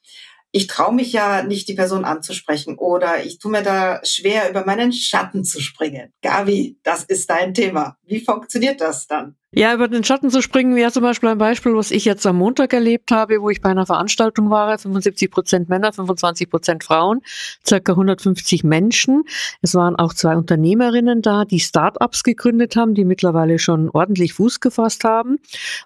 ich 0.53 0.67
traue 0.67 0.95
mich 0.95 1.13
ja 1.13 1.43
nicht, 1.43 1.69
die 1.69 1.75
Person 1.75 2.05
anzusprechen 2.05 2.77
oder 2.77 3.25
ich 3.25 3.39
tue 3.39 3.51
mir 3.53 3.63
da 3.63 4.01
schwer, 4.05 4.51
über 4.51 4.65
meinen 4.67 4.93
Schatten 4.93 5.45
zu 5.45 5.61
springen. 5.61 6.13
Gavi, 6.23 6.79
das 6.83 7.05
ist 7.05 7.31
dein 7.31 7.55
Thema. 7.55 7.97
Wie 8.05 8.21
funktioniert 8.21 8.81
das 8.81 9.07
dann? 9.07 9.37
Ja, 9.53 9.75
über 9.75 9.89
den 9.89 10.05
Schatten 10.05 10.31
zu 10.31 10.43
springen 10.43 10.77
wäre 10.77 10.93
zum 10.93 11.03
Beispiel 11.03 11.29
ein 11.29 11.39
Beispiel, 11.39 11.75
was 11.75 11.91
ich 11.91 12.05
jetzt 12.05 12.25
am 12.25 12.37
Montag 12.37 12.73
erlebt 12.73 13.11
habe, 13.11 13.43
wo 13.43 13.51
ich 13.51 13.61
bei 13.61 13.69
einer 13.69 13.85
Veranstaltung 13.85 14.49
war, 14.49 14.79
75 14.79 15.29
Prozent 15.29 15.69
Männer, 15.69 15.93
25 15.93 16.49
Prozent 16.49 16.85
Frauen, 16.85 17.21
circa 17.67 17.93
150 17.93 18.63
Menschen. 18.63 19.25
Es 19.61 19.75
waren 19.75 19.97
auch 19.97 20.15
zwei 20.15 20.37
Unternehmerinnen 20.37 21.21
da, 21.21 21.45
die 21.45 21.59
Start-ups 21.59 22.23
gegründet 22.23 22.77
haben, 22.77 22.95
die 22.95 23.05
mittlerweile 23.05 23.59
schon 23.59 23.91
ordentlich 23.91 24.35
Fuß 24.35 24.61
gefasst 24.61 25.03
haben. 25.03 25.39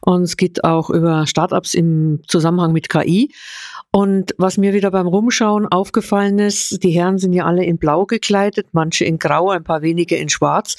Und 0.02 0.24
es 0.24 0.36
geht 0.36 0.62
auch 0.62 0.90
über 0.90 1.26
Start-ups 1.26 1.72
im 1.72 2.20
Zusammenhang 2.28 2.74
mit 2.74 2.90
KI. 2.90 3.32
Und 3.96 4.34
was 4.38 4.58
mir 4.58 4.72
wieder 4.72 4.90
beim 4.90 5.06
Rumschauen 5.06 5.68
aufgefallen 5.68 6.40
ist, 6.40 6.82
die 6.82 6.90
Herren 6.90 7.18
sind 7.18 7.32
ja 7.32 7.44
alle 7.44 7.64
in 7.64 7.78
Blau 7.78 8.06
gekleidet, 8.06 8.66
manche 8.72 9.04
in 9.04 9.20
Grau, 9.20 9.50
ein 9.50 9.62
paar 9.62 9.82
wenige 9.82 10.16
in 10.16 10.28
Schwarz. 10.28 10.74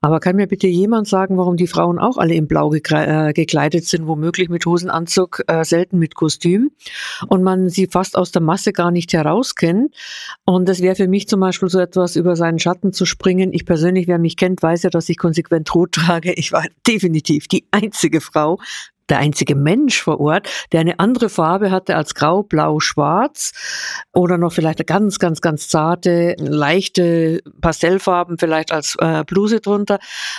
Aber 0.00 0.20
kann 0.20 0.36
mir 0.36 0.46
bitte 0.46 0.68
jemand 0.68 1.08
sagen, 1.08 1.36
warum 1.36 1.56
die 1.56 1.66
Frauen 1.66 1.98
auch 1.98 2.16
alle 2.16 2.34
in 2.34 2.46
Blau 2.46 2.72
äh, 2.72 3.32
gekleidet 3.32 3.86
sind, 3.86 4.06
womöglich 4.06 4.50
mit 4.50 4.64
Hosenanzug, 4.66 5.42
äh, 5.48 5.64
selten 5.64 5.98
mit 5.98 6.14
Kostüm 6.14 6.70
und 7.26 7.42
man 7.42 7.68
sie 7.70 7.88
fast 7.88 8.16
aus 8.16 8.30
der 8.30 8.40
Masse 8.40 8.72
gar 8.72 8.92
nicht 8.92 9.12
herauskennt? 9.14 9.92
Und 10.44 10.68
das 10.68 10.80
wäre 10.80 10.94
für 10.94 11.08
mich 11.08 11.26
zum 11.26 11.40
Beispiel 11.40 11.70
so 11.70 11.80
etwas, 11.80 12.14
über 12.14 12.36
seinen 12.36 12.60
Schatten 12.60 12.92
zu 12.92 13.04
springen. 13.04 13.52
Ich 13.52 13.66
persönlich, 13.66 14.06
wer 14.06 14.20
mich 14.20 14.36
kennt, 14.36 14.62
weiß 14.62 14.84
ja, 14.84 14.90
dass 14.90 15.08
ich 15.08 15.18
konsequent 15.18 15.74
rot 15.74 15.90
trage. 15.90 16.34
Ich 16.34 16.52
war 16.52 16.64
definitiv 16.86 17.48
die 17.48 17.64
einzige 17.72 18.20
Frau, 18.20 18.60
der 19.10 19.18
einzige 19.18 19.54
Mensch 19.54 20.02
vor 20.02 20.20
Ort, 20.20 20.48
der 20.72 20.80
eine 20.80 20.98
andere 20.98 21.28
Farbe 21.28 21.70
hatte 21.70 21.96
als 21.96 22.14
grau, 22.14 22.42
blau, 22.42 22.80
schwarz 22.80 23.52
oder 24.12 24.38
noch 24.38 24.52
vielleicht 24.52 24.78
eine 24.78 24.86
ganz, 24.86 25.18
ganz, 25.18 25.40
ganz 25.40 25.68
zarte, 25.68 26.34
leichte 26.38 27.40
Pastellfarben 27.60 28.38
vielleicht 28.38 28.72
als 28.72 28.96
äh, 28.98 29.24
Bluse 29.24 29.60
drunter, 29.60 29.98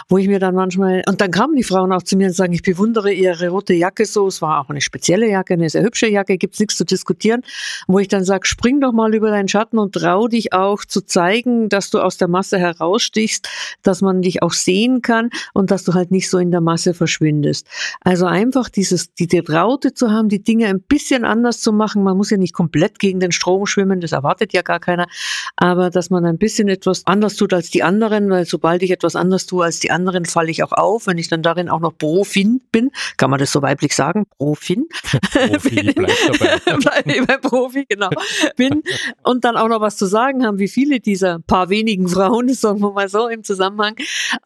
wo 0.10 0.18
ich 0.18 0.28
mir 0.28 0.40
dann 0.40 0.56
manchmal, 0.56 1.04
und 1.08 1.22
dann 1.22 1.32
kamen 1.32 1.56
die 1.56 1.64
Frauen 1.64 1.92
auch 1.92 2.04
zu 2.04 2.18
mir 2.18 2.28
und 2.28 2.34
sagen, 2.34 2.54
ich 2.54 2.64
bewundere 2.64 3.12
ihre 3.12 3.50
rote 3.50 3.74
Jacke 3.74 4.06
so, 4.06 4.28
es 4.28 4.42
war 4.42 4.62
auch 4.62 4.70
eine 4.70 4.82
spezielle 4.82 5.30
Jacke, 5.30 5.54
eine 5.54 5.70
sehr 5.70 5.84
hübsche 5.84 6.08
Jacke, 6.08 6.38
gibt's 6.38 6.60
nichts 6.60 6.78
zu 6.78 6.86
diskutieren, 6.86 7.42
wo 7.88 8.00
ich 8.00 8.08
dann 8.08 8.24
sage, 8.24 8.48
spring 8.48 8.80
doch 8.82 8.92
mal 8.92 9.14
über 9.14 9.30
deinen 9.30 9.48
Schatten 9.48 9.78
und 9.78 9.94
trau 9.94 10.28
dich 10.28 10.54
auch 10.54 10.86
zu 10.86 11.02
zeigen, 11.06 11.70
dass 11.70 11.90
du 11.90 12.00
aus 12.00 12.18
der 12.18 12.28
Masse 12.28 12.58
herausstichst, 12.58 13.48
dass 13.84 14.02
man 14.02 14.22
dich 14.22 14.44
auch 14.44 14.54
sehen 14.54 15.02
kann 15.02 15.30
und 15.54 15.72
dass 15.72 15.84
du 15.84 15.94
halt 15.94 16.12
nicht 16.12 16.30
so 16.30 16.38
in 16.38 16.52
der 16.52 16.62
Masse 16.62 16.94
verschwindest. 16.94 17.68
Also 18.02 18.26
einfach 18.26 18.61
dieses, 18.70 19.14
die, 19.14 19.28
die 19.28 19.42
Traute 19.42 19.94
zu 19.94 20.12
haben, 20.12 20.30
die 20.30 20.44
Dinge 20.44 20.68
ein 20.68 20.82
bisschen 20.82 21.26
anders 21.26 21.60
zu 21.62 21.72
machen. 21.72 22.04
Man 22.04 22.18
muss 22.18 22.30
ja 22.30 22.38
nicht 22.38 22.54
komplett 22.54 23.00
gegen 23.00 23.20
den 23.20 23.32
Strom 23.32 23.66
schwimmen, 23.66 24.02
das 24.02 24.12
erwartet 24.12 24.54
ja 24.54 24.62
gar 24.62 24.80
keiner, 24.80 25.08
aber 25.56 25.90
dass 25.90 26.10
man 26.10 26.26
ein 26.26 26.38
bisschen 26.38 26.68
etwas 26.68 27.06
anders 27.06 27.36
tut 27.36 27.54
als 27.54 27.70
die 27.70 27.84
anderen, 27.84 28.30
weil 28.30 28.46
sobald 28.46 28.84
ich 28.84 28.92
etwas 28.92 29.16
anders 29.16 29.46
tue 29.46 29.66
als 29.66 29.80
die 29.80 29.92
anderen, 29.92 30.26
falle 30.26 30.52
ich 30.52 30.64
auch 30.64 30.72
auf. 30.72 31.08
Wenn 31.08 31.18
ich 31.18 31.28
dann 31.28 31.44
darin 31.44 31.70
auch 31.70 31.80
noch 31.80 31.98
Profin 31.98 32.62
bin, 32.72 32.92
kann 33.18 33.30
man 33.30 33.40
das 33.40 33.52
so 33.52 33.62
weiblich 33.62 33.96
sagen, 33.96 34.26
Profin. 34.38 34.88
Profi, 35.32 35.94
bleib 35.96 36.66
dabei. 36.66 37.22
bleib 37.26 37.42
Profi, 37.42 37.86
genau. 37.88 38.10
Bin 38.56 38.84
und 39.24 39.44
dann 39.44 39.58
auch 39.58 39.68
noch 39.68 39.82
was 39.82 39.98
zu 39.98 40.06
sagen 40.06 40.46
haben, 40.46 40.60
wie 40.60 40.68
viele 40.68 41.00
dieser 41.00 41.40
paar 41.40 41.70
wenigen 41.70 42.08
Frauen, 42.08 42.50
sagen 42.54 42.80
wir 42.82 42.92
mal 42.92 43.10
so 43.10 43.28
im 43.28 43.44
Zusammenhang, 43.44 43.96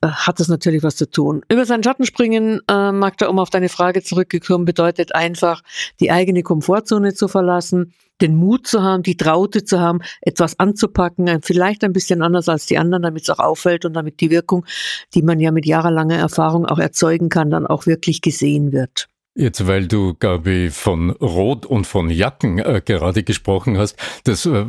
äh, 0.02 0.08
hat 0.08 0.40
das 0.40 0.48
natürlich 0.48 0.84
was 0.84 0.96
zu 0.96 1.10
tun. 1.10 1.44
Über 1.50 1.66
seinen 1.66 1.84
Schatten 1.84 2.06
springen, 2.06 2.62
äh, 2.70 2.92
Magda, 2.92 3.28
um 3.28 3.40
auf 3.40 3.50
deine 3.50 3.70
Frage 3.70 4.02
zurückgekommen, 4.06 4.66
bedeutet 4.66 5.14
einfach, 5.16 5.62
die 6.00 6.12
eigene 6.12 6.44
Komfortzone 6.44 7.14
zu 7.14 7.28
verlassen, 7.28 7.94
den 8.22 8.36
Mut 8.36 8.68
zu 8.68 8.82
haben, 8.82 9.04
die 9.04 9.18
Traute 9.18 9.66
zu 9.66 9.80
haben, 9.80 10.00
etwas 10.22 10.60
anzupacken, 10.60 11.42
vielleicht 11.42 11.84
ein 11.84 11.94
bisschen 11.94 12.22
anders 12.22 12.48
als 12.48 12.66
die 12.66 12.78
anderen, 12.78 13.04
damit 13.04 13.24
es 13.24 13.30
auch 13.30 13.40
auffällt 13.40 13.86
und 13.86 13.94
damit 13.94 14.22
die 14.22 14.30
Wirkung, 14.30 14.66
die 15.14 15.22
man 15.22 15.40
ja 15.40 15.52
mit 15.52 15.66
jahrelanger 15.66 16.18
Erfahrung 16.18 16.66
auch 16.66 16.80
erzeugen 16.80 17.30
kann, 17.30 17.50
dann 17.50 17.68
auch 17.68 17.86
wirklich 17.86 18.22
gesehen 18.22 18.72
wird. 18.72 19.10
Jetzt, 19.38 19.68
weil 19.68 19.86
du, 19.90 20.14
Gabi, 20.14 20.70
von 20.70 21.10
Rot 21.10 21.66
und 21.66 21.86
von 21.86 22.10
Jacken 22.10 22.58
äh, 22.58 22.82
gerade 22.84 23.24
gesprochen 23.24 23.78
hast, 23.78 23.98
das 24.24 24.46
äh, 24.46 24.64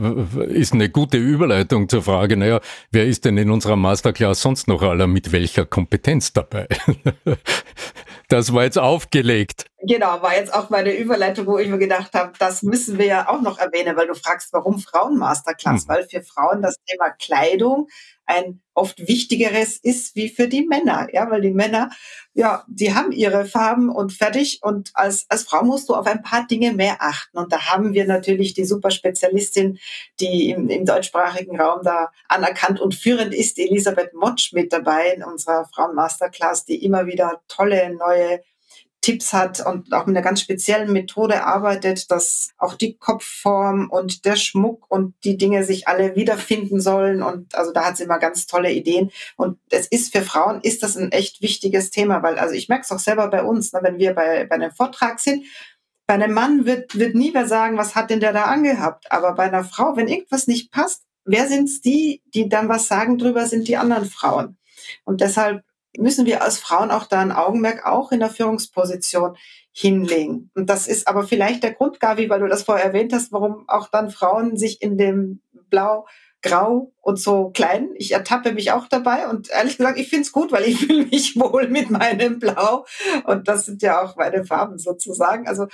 ist 0.49 0.73
eine 0.73 0.91
gute 0.91 1.19
Überleitung 1.19 1.89
zur 1.89 2.03
Frage, 2.03 2.37
naja, 2.37 2.61
wer 2.91 3.07
ist 3.07 3.25
denn 3.25 3.39
in 3.39 3.53
unserer 3.53 3.77
Masterclass 3.77 4.43
sonst 4.43 4.67
noch 4.67 4.83
aller 4.83 5.07
mit 5.07 5.31
welcher 5.31 5.67
Kompetenz 5.67 6.33
dabei? 6.33 6.67
das 8.29 8.53
war 8.53 8.65
jetzt 8.65 8.79
aufgelegt. 8.79 9.66
Genau, 9.87 10.21
war 10.21 10.35
jetzt 10.35 10.53
auch 10.53 10.69
meine 10.69 10.97
Überleitung, 10.97 11.47
wo 11.47 11.59
ich 11.59 11.69
mir 11.69 11.79
gedacht 11.79 12.13
habe, 12.15 12.33
das 12.41 12.63
müssen 12.63 12.99
wir 12.99 13.07
ja 13.07 13.29
auch 13.29 13.41
noch 13.41 13.59
erwähnen, 13.59 13.97
weil 13.97 14.09
du 14.09 14.15
fragst, 14.15 14.53
warum 14.53 14.81
Frauen-Masterclass? 14.81 15.83
Hm. 15.83 15.89
Weil 15.89 16.09
für 16.09 16.23
Frauen 16.23 16.61
das 16.61 16.75
Thema 16.87 17.11
Kleidung 17.11 17.87
ein 18.25 18.61
oft 18.75 19.07
wichtigeres 19.07 19.77
ist 19.77 20.17
wie 20.17 20.29
für 20.29 20.49
die 20.49 20.67
Männer, 20.67 21.07
ja, 21.13 21.31
weil 21.31 21.41
die 21.41 21.53
Männer, 21.53 21.91
ja, 22.35 22.65
die 22.67 22.93
haben 22.95 23.13
ihre 23.13 23.45
Farben 23.45 23.89
und 23.89 24.13
fertig 24.13 24.59
und 24.63 24.91
als, 24.95 25.27
als 25.29 25.45
Frau 25.45 25.63
musst 25.63 25.89
du 25.89 25.95
auf 25.95 26.07
ein 26.07 26.23
paar 26.23 26.47
Dinge 26.49 26.73
mehr 26.73 26.97
achten 26.99 27.39
und 27.39 27.53
da 27.53 27.67
haben 27.67 27.95
wir 27.95 28.07
natürlich 28.07 28.55
die 28.55 28.65
Superspezialistin, 28.65 29.79
die 30.19 30.51
im, 30.51 30.69
im 30.69 30.85
deutschsprachigen 30.85 31.61
Raum 31.61 31.83
da 31.85 32.11
anerkannt 32.29 32.81
und 32.81 32.97
führend 32.97 33.33
ist, 33.33 33.59
Elisabeth 33.59 34.13
Motsch 34.15 34.53
mit 34.53 34.73
dabei 34.73 35.13
in 35.13 35.23
unserer 35.23 35.65
Frauen-Masterclass, 35.73 36.65
die 36.65 36.85
immer 36.85 37.07
wieder 37.07 37.43
tolle 37.47 37.95
neue 37.95 38.41
Tipps 39.07 39.33
hat 39.33 39.65
und 39.65 39.93
auch 39.93 40.07
mit 40.07 40.17
einer 40.17 40.25
ganz 40.25 40.41
speziellen 40.41 40.93
Methode 40.93 41.45
arbeitet, 41.45 42.11
dass 42.11 42.51
auch 42.59 42.75
die 42.75 42.97
Kopfform 42.97 43.89
und 43.89 44.25
der 44.25 44.35
Schmuck 44.35 44.91
und 44.91 45.15
die 45.23 45.37
Dinge 45.37 45.63
sich 45.63 45.87
alle 45.87 46.17
wiederfinden 46.17 46.81
sollen. 46.81 47.23
Und 47.23 47.55
also 47.55 47.73
da 47.73 47.85
hat 47.85 47.97
sie 47.97 48.03
immer 48.03 48.19
ganz 48.19 48.49
tolle 48.49 48.73
Ideen. 48.73 49.13
Und 49.37 49.61
es 49.71 49.87
ist 49.87 50.13
für 50.13 50.23
Frauen 50.23 50.61
ist 50.61 50.83
das 50.83 50.97
ein 50.97 51.13
echt 51.13 51.41
wichtiges 51.41 51.91
Thema, 51.91 52.25
weil 52.25 52.37
also 52.37 52.55
ich 52.55 52.69
merke 52.69 52.83
es 52.83 52.91
auch 52.91 52.99
selber 52.99 53.29
bei 53.29 53.45
uns, 53.45 53.73
ne, 53.73 53.79
wenn 53.81 53.99
wir 53.99 54.13
bei, 54.13 54.45
bei 54.45 54.57
einem 54.57 54.73
Vortrag 54.73 55.21
sind, 55.21 55.45
bei 56.09 56.15
einem 56.15 56.35
Mann 56.35 56.67
wird, 56.67 56.99
wird 56.99 57.15
nie 57.15 57.31
mehr 57.31 57.47
sagen, 57.47 57.79
was 57.79 57.95
hat 57.95 58.11
denn 58.11 58.19
der 58.19 58.33
da 58.33 58.47
angehabt? 58.47 59.13
Aber 59.13 59.35
bei 59.37 59.45
einer 59.45 59.63
Frau, 59.63 59.97
wenn 59.97 60.09
irgendwas 60.09 60.49
nicht 60.49 60.73
passt, 60.73 61.05
wer 61.25 61.47
sind's 61.47 61.81
die, 61.81 62.23
die 62.35 62.49
dann 62.49 62.69
was 62.69 62.89
sagen 62.89 63.19
drüber, 63.19 63.47
sind 63.47 63.69
die 63.69 63.77
anderen 63.77 64.07
Frauen. 64.07 64.57
Und 65.05 65.21
deshalb 65.21 65.63
müssen 65.99 66.27
wir 66.27 66.43
als 66.43 66.59
Frauen 66.59 66.91
auch 66.91 67.07
da 67.07 67.21
ein 67.21 67.33
Augenmerk 67.33 67.87
auch 67.87 68.13
in 68.13 68.21
der 68.21 68.31
Führungsposition 68.31 69.37
hinlegen. 69.73 70.51
Und 70.55 70.71
das 70.71 70.87
ist 70.87 71.07
aber 71.07 71.25
vielleicht 71.25 71.63
der 71.63 71.75
Grund, 71.75 72.01
Gavi, 72.01 72.31
weil 72.31 72.41
du 72.41 72.49
das 72.49 72.63
vorher 72.63 72.87
erwähnt 72.87 73.13
hast, 73.13 73.33
warum 73.33 73.69
auch 73.69 73.89
dann 73.89 74.11
Frauen 74.11 74.57
sich 74.57 74.81
in 74.81 74.97
dem 74.97 75.41
Blau, 75.69 76.07
Grau 76.43 76.93
und 77.03 77.19
so 77.19 77.51
klein. 77.51 77.91
Ich 77.97 78.13
ertappe 78.13 78.53
mich 78.53 78.73
auch 78.73 78.89
dabei 78.89 79.29
und 79.29 79.51
ehrlich 79.51 79.77
gesagt, 79.77 79.99
ich 79.99 80.09
finde 80.09 80.23
es 80.23 80.33
gut, 80.33 80.53
weil 80.53 80.65
ich 80.65 80.79
fühle 80.87 81.07
mich 81.07 81.37
wohl 81.37 81.69
mit 81.69 81.91
meinem 81.91 82.39
Blau. 82.39 82.87
Und 83.25 83.49
das 83.49 83.67
sind 83.67 83.83
ja 83.83 84.03
auch 84.03 84.17
meine 84.17 84.45
Farben 84.45 84.79
sozusagen. 84.79 85.47
Also 85.47 85.67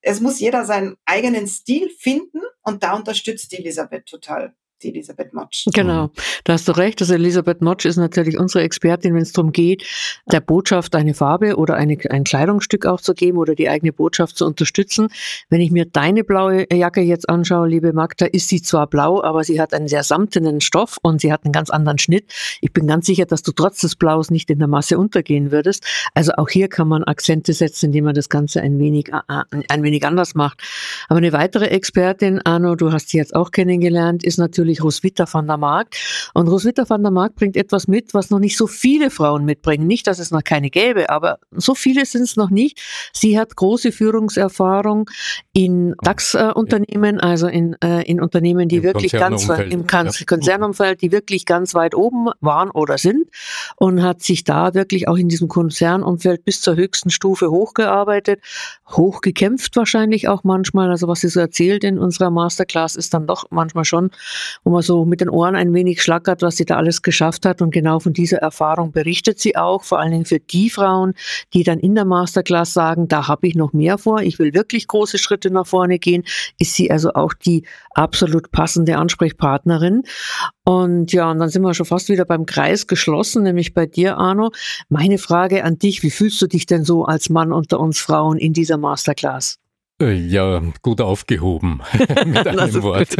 es 0.00 0.20
muss 0.20 0.40
jeder 0.40 0.64
seinen 0.64 0.96
eigenen 1.04 1.46
Stil 1.46 1.90
finden 1.90 2.40
und 2.62 2.82
da 2.82 2.94
unterstützt 2.94 3.52
Elisabeth 3.52 4.06
total 4.06 4.54
die 4.82 4.88
Elisabeth 4.88 5.32
Motsch. 5.32 5.66
Genau, 5.74 6.04
mhm. 6.04 6.10
da 6.44 6.52
hast 6.54 6.68
du 6.68 6.72
recht. 6.72 7.00
Also 7.00 7.14
Elisabeth 7.14 7.60
Motsch 7.60 7.84
ist 7.84 7.96
natürlich 7.96 8.38
unsere 8.38 8.64
Expertin, 8.64 9.14
wenn 9.14 9.22
es 9.22 9.32
darum 9.32 9.52
geht, 9.52 9.84
der 10.30 10.40
Botschaft 10.40 10.94
eine 10.94 11.14
Farbe 11.14 11.56
oder 11.56 11.74
eine, 11.74 11.98
ein 12.10 12.24
Kleidungsstück 12.24 12.86
auch 12.86 13.00
zu 13.00 13.14
geben 13.14 13.38
oder 13.38 13.54
die 13.54 13.68
eigene 13.68 13.92
Botschaft 13.92 14.36
zu 14.36 14.46
unterstützen. 14.46 15.08
Wenn 15.48 15.60
ich 15.60 15.70
mir 15.70 15.84
deine 15.84 16.24
blaue 16.24 16.66
Jacke 16.72 17.00
jetzt 17.00 17.28
anschaue, 17.28 17.68
liebe 17.68 17.92
Magda, 17.92 18.26
ist 18.26 18.48
sie 18.48 18.62
zwar 18.62 18.86
blau, 18.86 19.22
aber 19.22 19.44
sie 19.44 19.60
hat 19.60 19.74
einen 19.74 19.88
sehr 19.88 20.02
samtenen 20.02 20.60
Stoff 20.60 20.98
und 21.02 21.20
sie 21.20 21.32
hat 21.32 21.44
einen 21.44 21.52
ganz 21.52 21.70
anderen 21.70 21.98
Schnitt. 21.98 22.32
Ich 22.60 22.72
bin 22.72 22.86
ganz 22.86 23.06
sicher, 23.06 23.26
dass 23.26 23.42
du 23.42 23.52
trotz 23.52 23.80
des 23.80 23.96
Blaus 23.96 24.30
nicht 24.30 24.50
in 24.50 24.58
der 24.58 24.68
Masse 24.68 24.98
untergehen 24.98 25.50
würdest. 25.50 25.84
Also 26.14 26.32
auch 26.36 26.48
hier 26.48 26.68
kann 26.68 26.88
man 26.88 27.04
Akzente 27.04 27.52
setzen, 27.52 27.86
indem 27.86 28.04
man 28.04 28.14
das 28.14 28.28
Ganze 28.28 28.60
ein 28.60 28.78
wenig, 28.78 29.08
äh, 29.08 29.42
ein 29.68 29.82
wenig 29.82 30.04
anders 30.06 30.34
macht. 30.34 30.62
Aber 31.08 31.18
eine 31.18 31.32
weitere 31.32 31.66
Expertin, 31.66 32.40
Arno, 32.44 32.74
du 32.74 32.92
hast 32.92 33.10
sie 33.10 33.18
jetzt 33.18 33.34
auch 33.34 33.50
kennengelernt, 33.50 34.24
ist 34.24 34.38
natürlich 34.38 34.69
natürlich 34.70 34.82
Roswitha 34.82 35.26
van 35.30 35.46
der 35.46 35.56
Mark. 35.56 35.96
Und 36.34 36.48
Roswitha 36.48 36.88
van 36.88 37.02
der 37.02 37.10
Mark 37.10 37.34
bringt 37.34 37.56
etwas 37.56 37.88
mit, 37.88 38.14
was 38.14 38.30
noch 38.30 38.38
nicht 38.38 38.56
so 38.56 38.66
viele 38.66 39.10
Frauen 39.10 39.44
mitbringen. 39.44 39.86
Nicht, 39.86 40.06
dass 40.06 40.18
es 40.18 40.30
noch 40.30 40.44
keine 40.44 40.70
gäbe, 40.70 41.10
aber 41.10 41.38
so 41.50 41.74
viele 41.74 42.04
sind 42.06 42.22
es 42.22 42.36
noch 42.36 42.50
nicht. 42.50 42.80
Sie 43.12 43.38
hat 43.38 43.56
große 43.56 43.92
Führungserfahrung 43.92 45.10
in 45.52 45.94
DAX-Unternehmen, 46.02 47.20
also 47.20 47.46
in, 47.48 47.76
äh, 47.82 48.02
in 48.02 48.20
Unternehmen, 48.20 48.68
die 48.68 48.76
Im 48.76 48.82
wirklich 48.82 49.12
ganz 49.12 49.48
im 49.48 49.86
Konzernumfeld, 49.86 51.02
die 51.02 51.12
wirklich 51.12 51.46
ganz 51.46 51.74
weit 51.74 51.94
oben 51.94 52.28
waren 52.40 52.70
oder 52.70 52.98
sind 52.98 53.28
und 53.76 54.02
hat 54.02 54.22
sich 54.22 54.44
da 54.44 54.74
wirklich 54.74 55.08
auch 55.08 55.16
in 55.16 55.28
diesem 55.28 55.48
Konzernumfeld 55.48 56.44
bis 56.44 56.60
zur 56.60 56.76
höchsten 56.76 57.10
Stufe 57.10 57.50
hochgearbeitet, 57.50 58.40
hochgekämpft 58.88 59.76
wahrscheinlich 59.76 60.28
auch 60.28 60.44
manchmal. 60.44 60.90
Also 60.90 61.08
was 61.08 61.20
sie 61.20 61.28
so 61.28 61.40
erzählt 61.40 61.84
in 61.84 61.98
unserer 61.98 62.30
Masterclass 62.30 62.96
ist 62.96 63.14
dann 63.14 63.26
doch 63.26 63.46
manchmal 63.50 63.84
schon 63.84 64.10
wo 64.64 64.70
man 64.70 64.82
so 64.82 65.04
mit 65.04 65.20
den 65.20 65.28
Ohren 65.28 65.56
ein 65.56 65.72
wenig 65.72 66.02
schlackert, 66.02 66.42
was 66.42 66.56
sie 66.56 66.64
da 66.64 66.76
alles 66.76 67.02
geschafft 67.02 67.46
hat. 67.46 67.62
Und 67.62 67.70
genau 67.70 68.00
von 68.00 68.12
dieser 68.12 68.38
Erfahrung 68.38 68.92
berichtet 68.92 69.38
sie 69.38 69.56
auch, 69.56 69.84
vor 69.84 69.98
allen 69.98 70.12
Dingen 70.12 70.24
für 70.24 70.40
die 70.40 70.70
Frauen, 70.70 71.14
die 71.54 71.62
dann 71.62 71.78
in 71.78 71.94
der 71.94 72.04
Masterclass 72.04 72.72
sagen, 72.72 73.08
da 73.08 73.28
habe 73.28 73.46
ich 73.46 73.54
noch 73.54 73.72
mehr 73.72 73.98
vor, 73.98 74.20
ich 74.22 74.38
will 74.38 74.54
wirklich 74.54 74.86
große 74.86 75.18
Schritte 75.18 75.50
nach 75.50 75.66
vorne 75.66 75.98
gehen, 75.98 76.24
ist 76.58 76.74
sie 76.74 76.90
also 76.90 77.12
auch 77.14 77.32
die 77.32 77.64
absolut 77.94 78.50
passende 78.50 78.96
Ansprechpartnerin. 78.96 80.02
Und 80.64 81.12
ja, 81.12 81.30
und 81.30 81.38
dann 81.38 81.48
sind 81.48 81.62
wir 81.62 81.74
schon 81.74 81.86
fast 81.86 82.08
wieder 82.08 82.24
beim 82.24 82.46
Kreis 82.46 82.86
geschlossen, 82.86 83.42
nämlich 83.42 83.74
bei 83.74 83.86
dir, 83.86 84.18
Arno. 84.18 84.50
Meine 84.88 85.18
Frage 85.18 85.64
an 85.64 85.78
dich, 85.78 86.02
wie 86.02 86.10
fühlst 86.10 86.40
du 86.42 86.46
dich 86.46 86.66
denn 86.66 86.84
so 86.84 87.04
als 87.04 87.28
Mann 87.30 87.52
unter 87.52 87.80
uns 87.80 87.98
Frauen 87.98 88.38
in 88.38 88.52
dieser 88.52 88.76
Masterclass? 88.76 89.58
Äh, 90.00 90.14
ja, 90.14 90.62
gut 90.82 91.00
aufgehoben 91.00 91.82
mit 92.24 92.46
einem 92.46 92.82
Wort. 92.82 93.16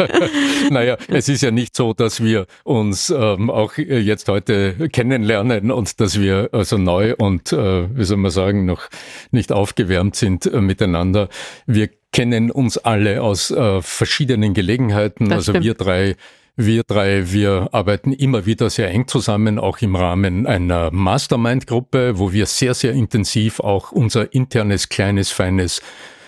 naja, 0.70 0.96
es 1.08 1.28
ist 1.28 1.42
ja 1.42 1.50
nicht 1.50 1.74
so, 1.74 1.92
dass 1.92 2.22
wir 2.22 2.46
uns 2.62 3.10
ähm, 3.10 3.50
auch 3.50 3.76
äh, 3.78 3.98
jetzt 3.98 4.28
heute 4.28 4.88
kennenlernen 4.90 5.72
und 5.72 6.00
dass 6.00 6.20
wir 6.20 6.50
also 6.52 6.78
neu 6.78 7.16
und, 7.16 7.52
äh, 7.52 7.88
wie 7.96 8.04
soll 8.04 8.18
man 8.18 8.30
sagen, 8.30 8.64
noch 8.64 8.88
nicht 9.32 9.50
aufgewärmt 9.50 10.14
sind 10.14 10.46
äh, 10.46 10.60
miteinander. 10.60 11.28
Wir 11.66 11.88
kennen 12.12 12.52
uns 12.52 12.78
alle 12.78 13.20
aus 13.20 13.50
äh, 13.50 13.82
verschiedenen 13.82 14.54
Gelegenheiten. 14.54 15.28
Das 15.28 15.38
also 15.38 15.52
stimmt. 15.52 15.64
wir 15.64 15.74
drei 15.74 16.16
wir 16.56 16.84
drei, 16.84 17.32
wir 17.32 17.68
arbeiten 17.72 18.12
immer 18.12 18.46
wieder 18.46 18.70
sehr 18.70 18.90
eng 18.90 19.08
zusammen, 19.08 19.58
auch 19.58 19.78
im 19.78 19.96
Rahmen 19.96 20.46
einer 20.46 20.90
Mastermind-Gruppe, 20.92 22.18
wo 22.18 22.32
wir 22.32 22.46
sehr, 22.46 22.74
sehr 22.74 22.92
intensiv 22.92 23.60
auch 23.60 23.90
unser 23.92 24.32
internes, 24.32 24.88
kleines, 24.88 25.30
feines 25.30 25.82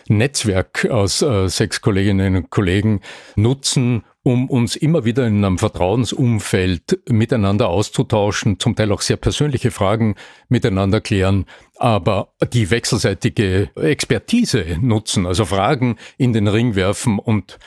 Netzwerk 0.08 0.86
aus 0.90 1.22
äh, 1.22 1.48
sechs 1.48 1.80
Kolleginnen 1.80 2.36
und 2.36 2.50
Kollegen 2.50 3.00
nutzen, 3.34 4.04
um 4.22 4.48
uns 4.50 4.74
immer 4.74 5.04
wieder 5.04 5.26
in 5.26 5.44
einem 5.44 5.58
Vertrauensumfeld 5.58 6.98
miteinander 7.08 7.68
auszutauschen, 7.68 8.58
zum 8.58 8.74
Teil 8.74 8.90
auch 8.90 9.00
sehr 9.00 9.16
persönliche 9.16 9.70
Fragen 9.70 10.16
miteinander 10.48 11.00
klären, 11.00 11.46
aber 11.76 12.32
die 12.52 12.70
wechselseitige 12.70 13.70
Expertise 13.76 14.64
nutzen, 14.80 15.26
also 15.26 15.44
Fragen 15.44 15.96
in 16.18 16.32
den 16.32 16.48
Ring 16.48 16.74
werfen 16.74 17.20
und 17.20 17.58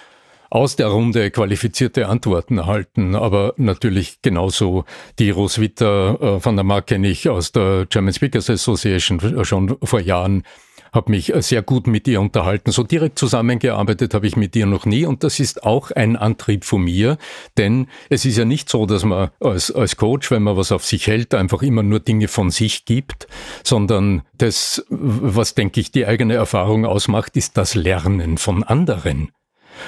aus 0.49 0.75
der 0.75 0.87
Runde 0.87 1.31
qualifizierte 1.31 2.07
Antworten 2.07 2.57
erhalten, 2.57 3.15
aber 3.15 3.53
natürlich 3.57 4.21
genauso 4.21 4.85
die 5.19 5.29
Roswitha 5.29 6.15
äh, 6.15 6.39
von 6.39 6.55
der 6.55 6.63
Mark 6.63 6.87
kenne 6.87 7.07
ich 7.07 7.29
aus 7.29 7.51
der 7.51 7.85
German 7.89 8.13
Speakers 8.13 8.49
Association 8.49 9.45
schon 9.45 9.77
vor 9.83 9.99
Jahren 9.99 10.43
habe 10.91 11.11
mich 11.11 11.33
äh, 11.33 11.41
sehr 11.41 11.61
gut 11.61 11.87
mit 11.87 12.07
ihr 12.07 12.21
unterhalten. 12.21 12.71
So 12.71 12.83
direkt 12.83 13.19
zusammengearbeitet 13.19 14.13
habe 14.13 14.27
ich 14.27 14.35
mit 14.35 14.55
ihr 14.55 14.65
noch 14.65 14.85
nie 14.85 15.05
und 15.05 15.23
das 15.23 15.39
ist 15.39 15.63
auch 15.63 15.91
ein 15.91 16.15
Antrieb 16.15 16.65
von 16.65 16.83
mir, 16.83 17.17
denn 17.57 17.87
es 18.09 18.25
ist 18.25 18.37
ja 18.37 18.45
nicht 18.45 18.69
so, 18.69 18.85
dass 18.85 19.03
man 19.03 19.29
als, 19.39 19.71
als 19.71 19.97
Coach, 19.97 20.31
wenn 20.31 20.43
man 20.43 20.57
was 20.57 20.71
auf 20.71 20.85
sich 20.85 21.07
hält, 21.07 21.33
einfach 21.33 21.61
immer 21.61 21.83
nur 21.83 21.99
Dinge 21.99 22.27
von 22.27 22.49
sich 22.49 22.85
gibt, 22.85 23.27
sondern 23.63 24.23
das, 24.37 24.85
was 24.89 25.55
denke 25.55 25.79
ich 25.79 25.91
die 25.91 26.05
eigene 26.05 26.35
Erfahrung 26.35 26.85
ausmacht, 26.85 27.37
ist 27.37 27.57
das 27.57 27.75
Lernen 27.75 28.37
von 28.37 28.63
anderen. 28.63 29.31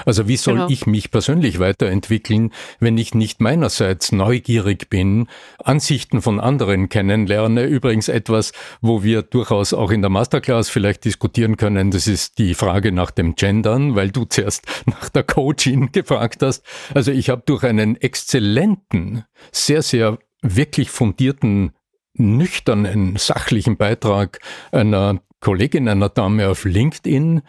Also 0.06 0.28
wie 0.28 0.38
soll 0.38 0.56
genau. 0.56 0.70
ich 0.70 0.86
mich 0.86 1.12
persönlich 1.12 1.60
weiterentwickeln, 1.60 2.52
wenn 2.80 2.98
ich 2.98 3.14
nicht 3.14 3.42
meinerseits 3.42 4.12
neugierig 4.12 4.90
bin, 4.90 5.28
Ansichten 5.64 6.22
von 6.22 6.40
anderen 6.40 6.90
kennenlerne? 6.90 7.66
Übrigens 7.66 8.08
etwas, 8.08 8.52
wo 8.82 9.04
wir 9.04 9.22
durchaus 9.22 9.74
auch 9.74 9.92
in 9.92 10.02
der 10.02 10.10
Masterclass 10.10 10.70
vielleicht 10.70 11.06
diskutieren 11.06 11.58
können, 11.58 11.92
das 11.92 12.08
ist 12.08 12.38
die 12.38 12.54
Frage 12.54 12.92
nach 12.92 13.12
dem 13.12 13.36
Gendern, 13.36 13.96
weil 13.96 14.12
du 14.12 14.26
zuerst 14.26 14.66
nach 14.86 15.10
der 15.10 15.24
Coaching 15.24 15.92
gefragt 15.92 16.42
hast. 16.42 16.64
Also 16.94 17.12
ich 17.12 17.30
habe 17.30 17.44
durch 17.46 17.64
einen 17.64 17.96
exzellenten, 17.96 19.24
sehr, 19.52 19.82
sehr 19.82 20.18
wirklich 20.42 20.90
fundierten 20.90 21.72
nüchternen, 22.14 23.16
sachlichen 23.18 23.78
Beitrag 23.78 24.40
einer 24.72 25.22
Kollegin, 25.40 25.88
einer 25.88 26.10
Dame 26.10 26.50
auf 26.50 26.66
LinkedIn 26.66 27.42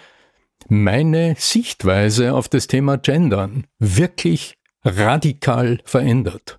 meine 0.70 1.34
Sichtweise 1.38 2.34
auf 2.34 2.48
das 2.48 2.66
Thema 2.66 2.96
Gendern 2.96 3.66
wirklich 3.78 4.58
radikal 4.84 5.78
verändert. 5.84 6.58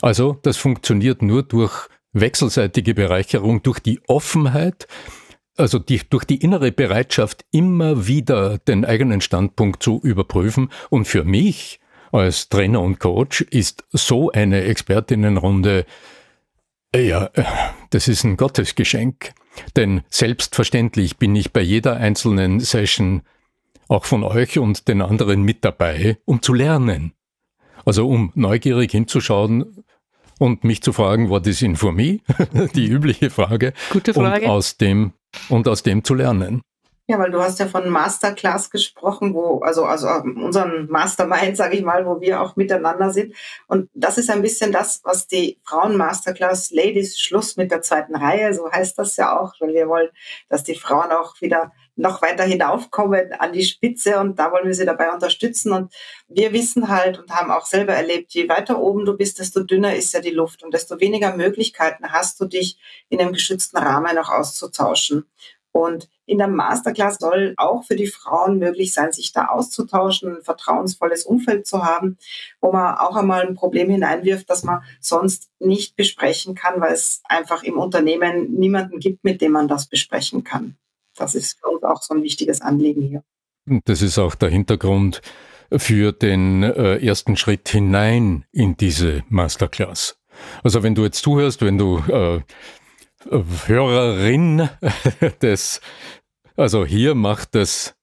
Also 0.00 0.38
das 0.42 0.56
funktioniert 0.56 1.22
nur 1.22 1.42
durch 1.42 1.88
wechselseitige 2.12 2.94
Bereicherung, 2.94 3.62
durch 3.62 3.80
die 3.80 4.00
Offenheit, 4.06 4.86
also 5.56 5.78
die, 5.78 6.00
durch 6.08 6.24
die 6.24 6.38
innere 6.38 6.72
Bereitschaft, 6.72 7.44
immer 7.50 8.06
wieder 8.06 8.58
den 8.58 8.84
eigenen 8.84 9.20
Standpunkt 9.20 9.82
zu 9.82 10.00
überprüfen. 10.02 10.70
Und 10.90 11.06
für 11.06 11.24
mich 11.24 11.80
als 12.12 12.48
Trainer 12.48 12.80
und 12.80 12.98
Coach 13.00 13.42
ist 13.42 13.84
so 13.90 14.30
eine 14.30 14.62
Expertinnenrunde, 14.62 15.84
ja, 16.94 17.30
das 17.90 18.08
ist 18.08 18.24
ein 18.24 18.36
Gottesgeschenk. 18.36 19.32
Denn 19.76 20.02
selbstverständlich 20.08 21.18
bin 21.18 21.34
ich 21.36 21.52
bei 21.52 21.60
jeder 21.60 21.96
einzelnen 21.96 22.60
Session 22.60 23.22
auch 23.88 24.04
von 24.04 24.22
euch 24.22 24.58
und 24.58 24.86
den 24.88 25.02
anderen 25.02 25.42
mit 25.42 25.64
dabei, 25.64 26.18
um 26.24 26.42
zu 26.42 26.54
lernen. 26.54 27.14
Also 27.84 28.06
um 28.08 28.32
neugierig 28.34 28.92
hinzuschauen 28.92 29.84
und 30.38 30.62
mich 30.64 30.82
zu 30.82 30.92
fragen, 30.92 31.30
what 31.30 31.46
is 31.46 31.62
in 31.62 31.76
for 31.76 31.92
me? 31.92 32.20
Die 32.74 32.86
übliche 32.86 33.30
Frage. 33.30 33.72
Gute 33.90 34.14
Frage. 34.14 34.44
Und 34.44 34.50
aus 34.50 34.76
dem, 34.76 35.12
und 35.48 35.66
aus 35.66 35.82
dem 35.82 36.04
zu 36.04 36.14
lernen. 36.14 36.62
Ja, 37.10 37.18
weil 37.18 37.30
du 37.30 37.40
hast 37.40 37.58
ja 37.58 37.66
von 37.66 37.88
Masterclass 37.88 38.70
gesprochen, 38.70 39.32
wo, 39.32 39.60
also, 39.60 39.86
also 39.86 40.08
unseren 40.08 40.90
Mastermind, 40.90 41.56
sage 41.56 41.76
ich 41.76 41.82
mal, 41.82 42.04
wo 42.04 42.20
wir 42.20 42.42
auch 42.42 42.56
miteinander 42.56 43.10
sind. 43.10 43.34
Und 43.66 43.88
das 43.94 44.18
ist 44.18 44.28
ein 44.28 44.42
bisschen 44.42 44.72
das, 44.72 45.00
was 45.04 45.26
die 45.26 45.58
Frauen 45.64 45.96
Masterclass 45.96 46.70
Ladies 46.70 47.18
Schluss 47.18 47.56
mit 47.56 47.70
der 47.70 47.80
zweiten 47.80 48.14
Reihe, 48.14 48.52
so 48.52 48.70
heißt 48.70 48.98
das 48.98 49.16
ja 49.16 49.40
auch, 49.40 49.54
weil 49.58 49.72
wir 49.72 49.88
wollen, 49.88 50.10
dass 50.50 50.64
die 50.64 50.74
Frauen 50.74 51.10
auch 51.10 51.40
wieder 51.40 51.72
noch 51.98 52.22
weiter 52.22 52.44
hinaufkommen 52.44 53.32
an 53.32 53.52
die 53.52 53.64
Spitze 53.64 54.18
und 54.20 54.38
da 54.38 54.52
wollen 54.52 54.66
wir 54.66 54.74
sie 54.74 54.86
dabei 54.86 55.12
unterstützen. 55.12 55.72
Und 55.72 55.92
wir 56.28 56.52
wissen 56.52 56.88
halt 56.88 57.18
und 57.18 57.30
haben 57.30 57.50
auch 57.50 57.66
selber 57.66 57.92
erlebt, 57.92 58.32
je 58.32 58.48
weiter 58.48 58.80
oben 58.80 59.04
du 59.04 59.16
bist, 59.16 59.38
desto 59.38 59.62
dünner 59.62 59.94
ist 59.94 60.14
ja 60.14 60.20
die 60.20 60.30
Luft 60.30 60.62
und 60.62 60.72
desto 60.72 61.00
weniger 61.00 61.36
Möglichkeiten 61.36 62.12
hast 62.12 62.40
du 62.40 62.46
dich 62.46 62.78
in 63.08 63.20
einem 63.20 63.32
geschützten 63.32 63.78
Rahmen 63.78 64.14
noch 64.14 64.30
auszutauschen. 64.30 65.26
Und 65.72 66.08
in 66.24 66.38
der 66.38 66.48
Masterclass 66.48 67.18
soll 67.18 67.54
auch 67.56 67.84
für 67.84 67.94
die 67.94 68.06
Frauen 68.06 68.58
möglich 68.58 68.92
sein, 68.92 69.12
sich 69.12 69.32
da 69.32 69.46
auszutauschen, 69.46 70.36
ein 70.36 70.42
vertrauensvolles 70.42 71.24
Umfeld 71.24 71.66
zu 71.66 71.84
haben, 71.84 72.18
wo 72.60 72.72
man 72.72 72.96
auch 72.96 73.16
einmal 73.16 73.46
ein 73.46 73.54
Problem 73.54 73.90
hineinwirft, 73.90 74.48
das 74.48 74.64
man 74.64 74.82
sonst 75.00 75.50
nicht 75.58 75.94
besprechen 75.96 76.54
kann, 76.54 76.80
weil 76.80 76.92
es 76.92 77.22
einfach 77.24 77.62
im 77.62 77.78
Unternehmen 77.78 78.52
niemanden 78.54 78.98
gibt, 78.98 79.24
mit 79.24 79.40
dem 79.40 79.52
man 79.52 79.68
das 79.68 79.86
besprechen 79.86 80.42
kann. 80.42 80.76
Das 81.18 81.34
ist 81.34 81.58
für 81.60 81.68
uns 81.68 81.82
auch 81.82 82.02
so 82.02 82.14
ein 82.14 82.22
wichtiges 82.22 82.60
Anliegen 82.60 83.02
hier. 83.02 83.22
Das 83.84 84.02
ist 84.02 84.18
auch 84.18 84.34
der 84.34 84.48
Hintergrund 84.48 85.20
für 85.70 86.12
den 86.12 86.62
äh, 86.62 87.04
ersten 87.04 87.36
Schritt 87.36 87.68
hinein 87.68 88.44
in 88.52 88.76
diese 88.76 89.22
Masterclass. 89.28 90.18
Also 90.62 90.82
wenn 90.82 90.94
du 90.94 91.04
jetzt 91.04 91.22
zuhörst, 91.22 91.60
wenn 91.62 91.78
du 91.78 91.98
äh, 91.98 92.40
Hörerin 93.66 94.68
des, 95.42 95.80
also 96.56 96.86
hier 96.86 97.14
macht 97.14 97.54
das 97.54 97.94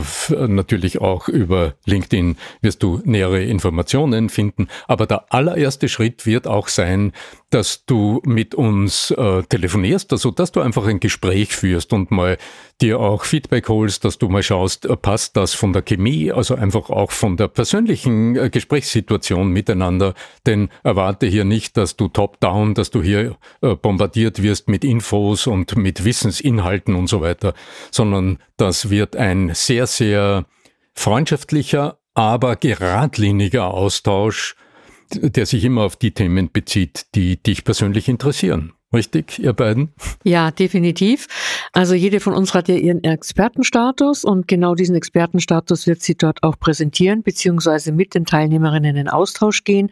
natürlich 0.47 0.99
auch 0.99 1.29
über 1.29 1.75
LinkedIn 1.85 2.35
wirst 2.59 2.83
du 2.83 2.99
nähere 3.05 3.41
Informationen 3.41 4.27
finden. 4.27 4.67
Aber 4.89 5.07
der 5.07 5.33
allererste 5.33 5.87
Schritt 5.87 6.25
wird 6.25 6.45
auch 6.45 6.67
sein, 6.67 7.13
dass 7.51 7.85
du 7.85 8.21
mit 8.25 8.53
uns 8.53 9.11
äh, 9.11 9.43
telefonierst, 9.43 10.11
also 10.11 10.31
dass 10.31 10.51
du 10.51 10.59
einfach 10.59 10.85
ein 10.87 10.99
Gespräch 10.99 11.55
führst 11.55 11.84
und 11.93 12.11
mal 12.11 12.37
dir 12.81 12.99
auch 12.99 13.23
Feedback 13.23 13.69
holst, 13.69 14.03
dass 14.03 14.17
du 14.17 14.27
mal 14.27 14.43
schaust, 14.43 14.85
äh, 14.85 14.95
passt 14.97 15.37
das 15.37 15.53
von 15.53 15.73
der 15.73 15.81
Chemie, 15.81 16.31
also 16.31 16.55
einfach 16.55 16.89
auch 16.89 17.11
von 17.11 17.37
der 17.37 17.47
persönlichen 17.47 18.35
äh, 18.35 18.49
Gesprächssituation 18.49 19.49
miteinander. 19.49 20.13
Denn 20.45 20.69
erwarte 20.83 21.25
hier 21.27 21.45
nicht, 21.45 21.77
dass 21.77 21.95
du 21.95 22.07
top-down, 22.07 22.73
dass 22.73 22.91
du 22.91 23.01
hier 23.01 23.37
äh, 23.61 23.75
bombardiert 23.75 24.41
wirst 24.41 24.67
mit 24.67 24.83
Infos 24.83 25.47
und 25.47 25.75
mit 25.77 26.03
Wissensinhalten 26.03 26.95
und 26.95 27.07
so 27.07 27.21
weiter, 27.21 27.53
sondern 27.91 28.39
das 28.57 28.89
wird 28.89 29.15
ein 29.15 29.51
sehr, 29.53 29.87
sehr 29.87 30.45
freundschaftlicher, 30.93 31.97
aber 32.13 32.55
geradliniger 32.55 33.73
Austausch 33.73 34.55
der 35.13 35.45
sich 35.45 35.63
immer 35.63 35.83
auf 35.83 35.95
die 35.95 36.11
Themen 36.11 36.51
bezieht, 36.51 37.07
die 37.15 37.41
dich 37.41 37.63
persönlich 37.63 38.07
interessieren. 38.09 38.73
Richtig, 38.93 39.39
ihr 39.39 39.53
beiden? 39.53 39.89
Ja, 40.23 40.51
definitiv. 40.51 41.27
Also 41.73 41.95
jede 41.95 42.19
von 42.19 42.33
uns 42.33 42.53
hat 42.53 42.69
ja 42.69 42.75
ihren 42.75 43.03
Expertenstatus 43.03 44.23
und 44.23 44.47
genau 44.47 44.75
diesen 44.75 44.95
Expertenstatus 44.95 45.87
wird 45.87 46.01
sie 46.01 46.15
dort 46.15 46.43
auch 46.43 46.57
präsentieren, 46.59 47.21
beziehungsweise 47.23 47.91
mit 47.91 48.15
den 48.15 48.25
Teilnehmerinnen 48.25 48.95
in 48.95 49.09
Austausch 49.09 49.63
gehen. 49.63 49.91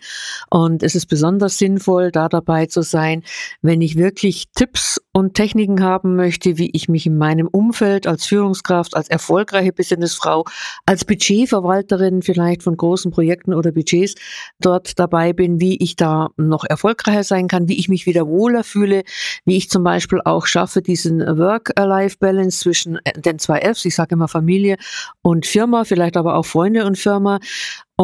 Und 0.50 0.84
es 0.84 0.96
ist 0.96 1.08
besonders 1.08 1.58
sinnvoll, 1.58 2.12
da 2.12 2.30
dabei 2.30 2.68
zu 2.68 2.82
sein, 2.82 3.24
wenn 3.62 3.82
ich 3.82 3.98
wirklich 3.98 4.46
Tipps 4.56 5.02
und 5.14 5.36
Techniken 5.36 5.84
haben 5.84 6.16
möchte, 6.16 6.58
wie 6.58 6.72
ich 6.74 6.90
mich 6.90 7.06
in 7.06 7.18
meinem 7.18 7.48
Umfeld 7.48 8.08
als 8.08 8.26
Führungskraft, 8.26 8.96
als 8.96 9.08
erfolgreiche 9.08 9.72
Businessfrau, 9.72 10.44
als 10.86 11.06
Budgetverwalterin 11.06 12.24
vielleicht 12.24 12.64
von 12.64 12.76
großen 12.76 13.12
Projekten 13.12 13.54
oder 13.54 13.72
Budgets 13.72 14.16
dort 14.60 14.98
dabei 15.00 15.32
bin, 15.32 15.62
wie 15.62 15.78
ich 15.78 15.96
da 15.96 16.30
noch 16.36 16.66
erfolgreicher 16.68 17.24
sein 17.24 17.48
kann, 17.48 17.68
wie 17.68 17.80
ich 17.80 17.90
mich 17.90 18.08
wieder 18.08 18.28
wohler 18.28 18.64
fühle, 18.64 19.04
wie 19.46 19.56
ich 19.56 19.70
zum 19.70 19.84
Beispiel 19.84 20.20
auch 20.26 20.48
schaffe, 20.48 20.82
diesen 20.82 21.20
Work-Life-Balance 21.20 22.60
zwischen 22.60 23.00
den 23.16 23.38
zwei 23.38 23.60
Fs, 23.60 23.86
ich 23.86 23.96
sage 23.96 24.16
immer 24.16 24.28
Familie 24.28 24.78
und 25.22 25.46
Firma, 25.46 25.84
vielleicht 25.84 26.18
aber 26.18 26.36
auch 26.36 26.46
Freunde 26.46 26.86
und 26.86 26.98
Firma 26.98 27.40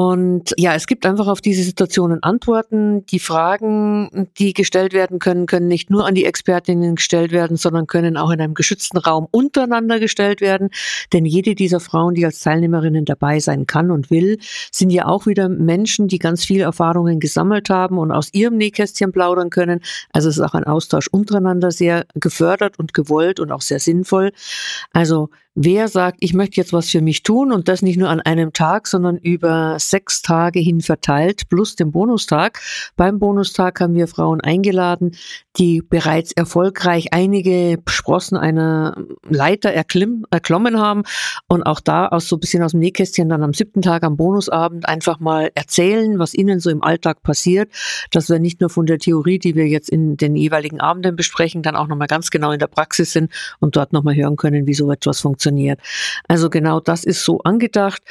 Und 0.02 0.54
ja, 0.56 0.76
es 0.76 0.88
gibt 0.88 1.06
einfach 1.06 1.28
auf 1.28 1.42
diese 1.42 1.62
Situationen 1.62 2.24
Antworten. 2.24 3.06
Die 3.08 3.20
Fragen, 3.20 4.30
die 4.38 4.54
gestellt 4.54 4.94
werden 4.94 5.20
können, 5.20 5.46
können 5.46 5.68
nicht 5.68 5.90
nur 5.90 6.08
an 6.08 6.16
die 6.16 6.24
Expertinnen 6.24 6.96
gestellt 6.96 7.34
werden, 7.34 7.58
sondern 7.58 7.86
können 7.86 8.16
auch 8.16 8.30
in 8.30 8.40
einem 8.40 8.54
geschützten 8.54 8.98
Raum 8.98 9.28
untereinander 9.30 10.00
gestellt 10.00 10.40
werden. 10.40 10.70
Denn 11.12 11.26
jede 11.26 11.54
dieser 11.54 11.82
Frauen, 11.82 12.14
die 12.14 12.24
als 12.24 12.40
Teilnehmerinnen 12.40 13.04
dabei 13.04 13.42
sein 13.42 13.68
kann 13.68 13.92
und 13.92 14.10
will, 14.10 14.38
sind 14.72 14.90
ja 14.90 15.06
auch 15.06 15.26
wieder 15.26 15.50
Menschen, 15.50 16.08
die 16.08 16.20
ganz 16.20 16.46
viele 16.46 16.64
Erfahrungen 16.64 17.20
gesammelt 17.20 17.70
haben 17.70 17.98
und 17.98 18.14
aus 18.14 18.30
ihrem 18.32 18.56
Nähkästchen 18.56 19.12
plaudern 19.12 19.50
können. 19.50 19.82
Also 20.14 20.30
es 20.30 20.38
ist 20.38 20.44
auch 20.44 20.54
ein 20.54 20.64
Austausch 20.64 21.10
untereinander 21.10 21.72
sehr 21.72 22.06
gefördert 22.16 22.80
und 22.80 22.94
gewollt 22.94 23.42
und 23.42 23.52
auch 23.52 23.62
sehr 23.62 23.82
sinnvoll. 23.82 24.32
Also 24.94 25.30
Wer 25.62 25.90
sagt, 25.90 26.20
ich 26.22 26.34
möchte 26.34 26.56
jetzt 26.56 26.72
was 26.72 26.88
für 26.88 27.02
mich 27.02 27.22
tun 27.22 27.52
und 27.52 27.68
das 27.68 27.82
nicht 27.82 27.98
nur 28.00 28.08
an 28.08 28.22
einem 28.22 28.54
Tag, 28.54 28.88
sondern 28.88 29.18
über 29.18 29.76
sechs 29.78 30.22
Tage 30.22 30.62
hin 30.62 30.80
verteilt, 30.80 31.50
plus 31.50 31.76
den 31.76 31.92
Bonustag. 31.92 32.62
Beim 32.96 33.20
Bonustag 33.20 33.82
haben 33.82 33.94
wir 33.94 34.08
Frauen 34.08 34.40
eingeladen, 34.40 35.18
die 35.58 35.82
bereits 35.82 36.32
erfolgreich 36.32 37.12
einige 37.12 37.78
Sprossen 37.90 38.38
einer 38.38 38.96
Leiter 39.28 39.70
erklimm, 39.74 40.26
erklommen 40.32 40.80
haben 40.80 41.04
und 41.50 41.64
auch 41.64 41.82
da 41.82 42.08
aus 42.08 42.30
so 42.30 42.38
ein 42.38 42.40
bisschen 42.40 42.64
aus 42.64 42.72
dem 42.72 42.80
Nähkästchen 42.80 43.28
dann 43.28 43.44
am 43.44 43.54
siebten 43.54 43.82
Tag 43.82 44.06
am 44.06 44.16
Bonusabend 44.16 44.88
einfach 44.88 45.20
mal 45.20 45.52
erzählen, 45.56 46.20
was 46.20 46.34
ihnen 46.34 46.62
so 46.62 46.70
im 46.70 46.84
Alltag 46.84 47.22
passiert, 47.22 47.70
dass 48.12 48.30
wir 48.30 48.40
nicht 48.40 48.62
nur 48.62 48.70
von 48.70 48.86
der 48.86 48.98
Theorie, 48.98 49.40
die 49.40 49.56
wir 49.56 49.68
jetzt 49.68 49.90
in 49.90 50.16
den 50.16 50.38
jeweiligen 50.38 50.80
Abenden 50.80 51.18
besprechen, 51.18 51.64
dann 51.64 51.76
auch 51.76 51.88
nochmal 51.88 52.08
ganz 52.08 52.32
genau 52.32 52.54
in 52.54 52.60
der 52.60 52.68
Praxis 52.68 53.12
sind 53.12 53.30
und 53.60 53.76
dort 53.76 53.92
nochmal 53.92 54.16
hören 54.16 54.38
können, 54.38 54.66
wie 54.66 54.74
so 54.74 54.90
etwas 54.90 55.20
funktioniert 55.20 55.49
funktioniert. 55.50 55.80
Also 56.28 56.50
genau 56.50 56.80
das 56.80 57.04
ist 57.04 57.24
so 57.24 57.40
angedacht 57.40 58.02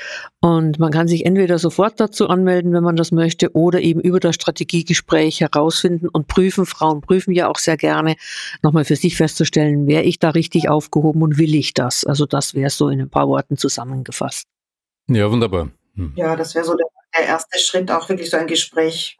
und 0.40 0.78
man 0.78 0.90
kann 0.90 1.08
sich 1.08 1.24
entweder 1.24 1.58
sofort 1.58 2.00
dazu 2.00 2.28
anmelden, 2.28 2.72
wenn 2.72 2.82
man 2.82 2.96
das 2.96 3.12
möchte, 3.12 3.54
oder 3.54 3.80
eben 3.80 4.00
über 4.00 4.20
das 4.20 4.34
Strategiegespräch 4.34 5.40
herausfinden 5.40 6.08
und 6.08 6.26
prüfen. 6.26 6.66
Frauen 6.66 7.00
prüfen 7.00 7.32
ja 7.32 7.48
auch 7.48 7.58
sehr 7.58 7.76
gerne, 7.76 8.16
nochmal 8.62 8.84
für 8.84 8.96
sich 8.96 9.16
festzustellen, 9.16 9.86
wäre 9.86 10.02
ich 10.02 10.18
da 10.18 10.30
richtig 10.30 10.68
aufgehoben 10.68 11.22
und 11.22 11.38
will 11.38 11.54
ich 11.54 11.74
das? 11.74 12.04
Also 12.04 12.26
das 12.26 12.54
wäre 12.54 12.70
so 12.70 12.88
in 12.88 13.00
ein 13.00 13.10
paar 13.10 13.28
Worten 13.28 13.56
zusammengefasst. 13.56 14.46
Ja, 15.08 15.30
wunderbar. 15.30 15.70
Hm. 15.94 16.12
Ja, 16.16 16.36
das 16.36 16.54
wäre 16.54 16.64
so 16.64 16.76
der, 16.76 16.86
der 17.16 17.26
erste 17.26 17.58
Schritt, 17.58 17.90
auch 17.90 18.08
wirklich 18.08 18.30
so 18.30 18.36
ein 18.36 18.46
Gespräch 18.46 19.18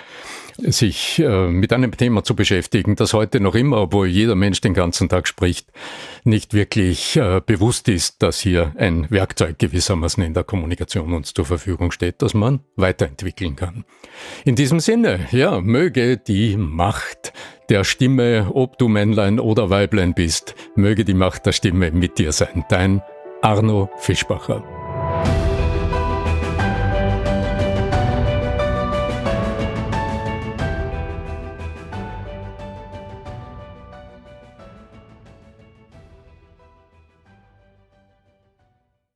sich 0.64 1.20
äh, 1.20 1.48
mit 1.48 1.74
einem 1.74 1.96
Thema 1.96 2.24
zu 2.24 2.36
beschäftigen, 2.36 2.96
das 2.96 3.14
heute 3.14 3.40
noch 3.40 3.56
immer, 3.56 3.82
obwohl 3.82 4.08
jeder 4.08 4.36
Mensch 4.36 4.62
den 4.62 4.74
ganzen 4.74 5.10
Tag 5.10 5.28
spricht, 5.28 5.72
nicht 6.24 6.54
wirklich 6.54 7.16
äh, 7.16 7.42
bewusst 7.46 7.88
ist, 7.88 8.22
dass 8.22 8.40
hier 8.40 8.74
ein 8.78 9.10
Werkzeug 9.10 9.60
gewissermaßen 9.60 10.24
in 10.24 10.34
der 10.34 10.44
Kommunikation 10.44 11.14
uns 11.14 11.34
zur 11.34 11.46
Verfügung 11.46 11.92
steht, 11.92 12.22
das 12.22 12.34
man 12.34 12.62
weiterentwickeln 12.76 13.56
kann. 13.56 13.86
In 14.46 14.56
diesem 14.56 14.80
Sinne, 14.80 15.28
ja, 15.32 15.62
möge 15.62 16.18
die 16.18 16.58
Macht 16.58 17.34
der 17.70 17.84
Stimme, 17.84 18.50
ob 18.54 18.78
du 18.78 18.88
Männlein 18.88 19.40
oder 19.40 19.70
Weiblein 19.70 20.14
bist, 20.14 20.56
möge 20.76 21.06
die 21.06 21.14
Macht 21.14 21.46
der 21.46 21.52
Stimme 21.52 21.92
mit 21.92 22.18
dir 22.18 22.32
sein. 22.32 22.66
Dein 22.70 23.02
Arno 23.42 23.90
Fischbacher. 23.98 24.79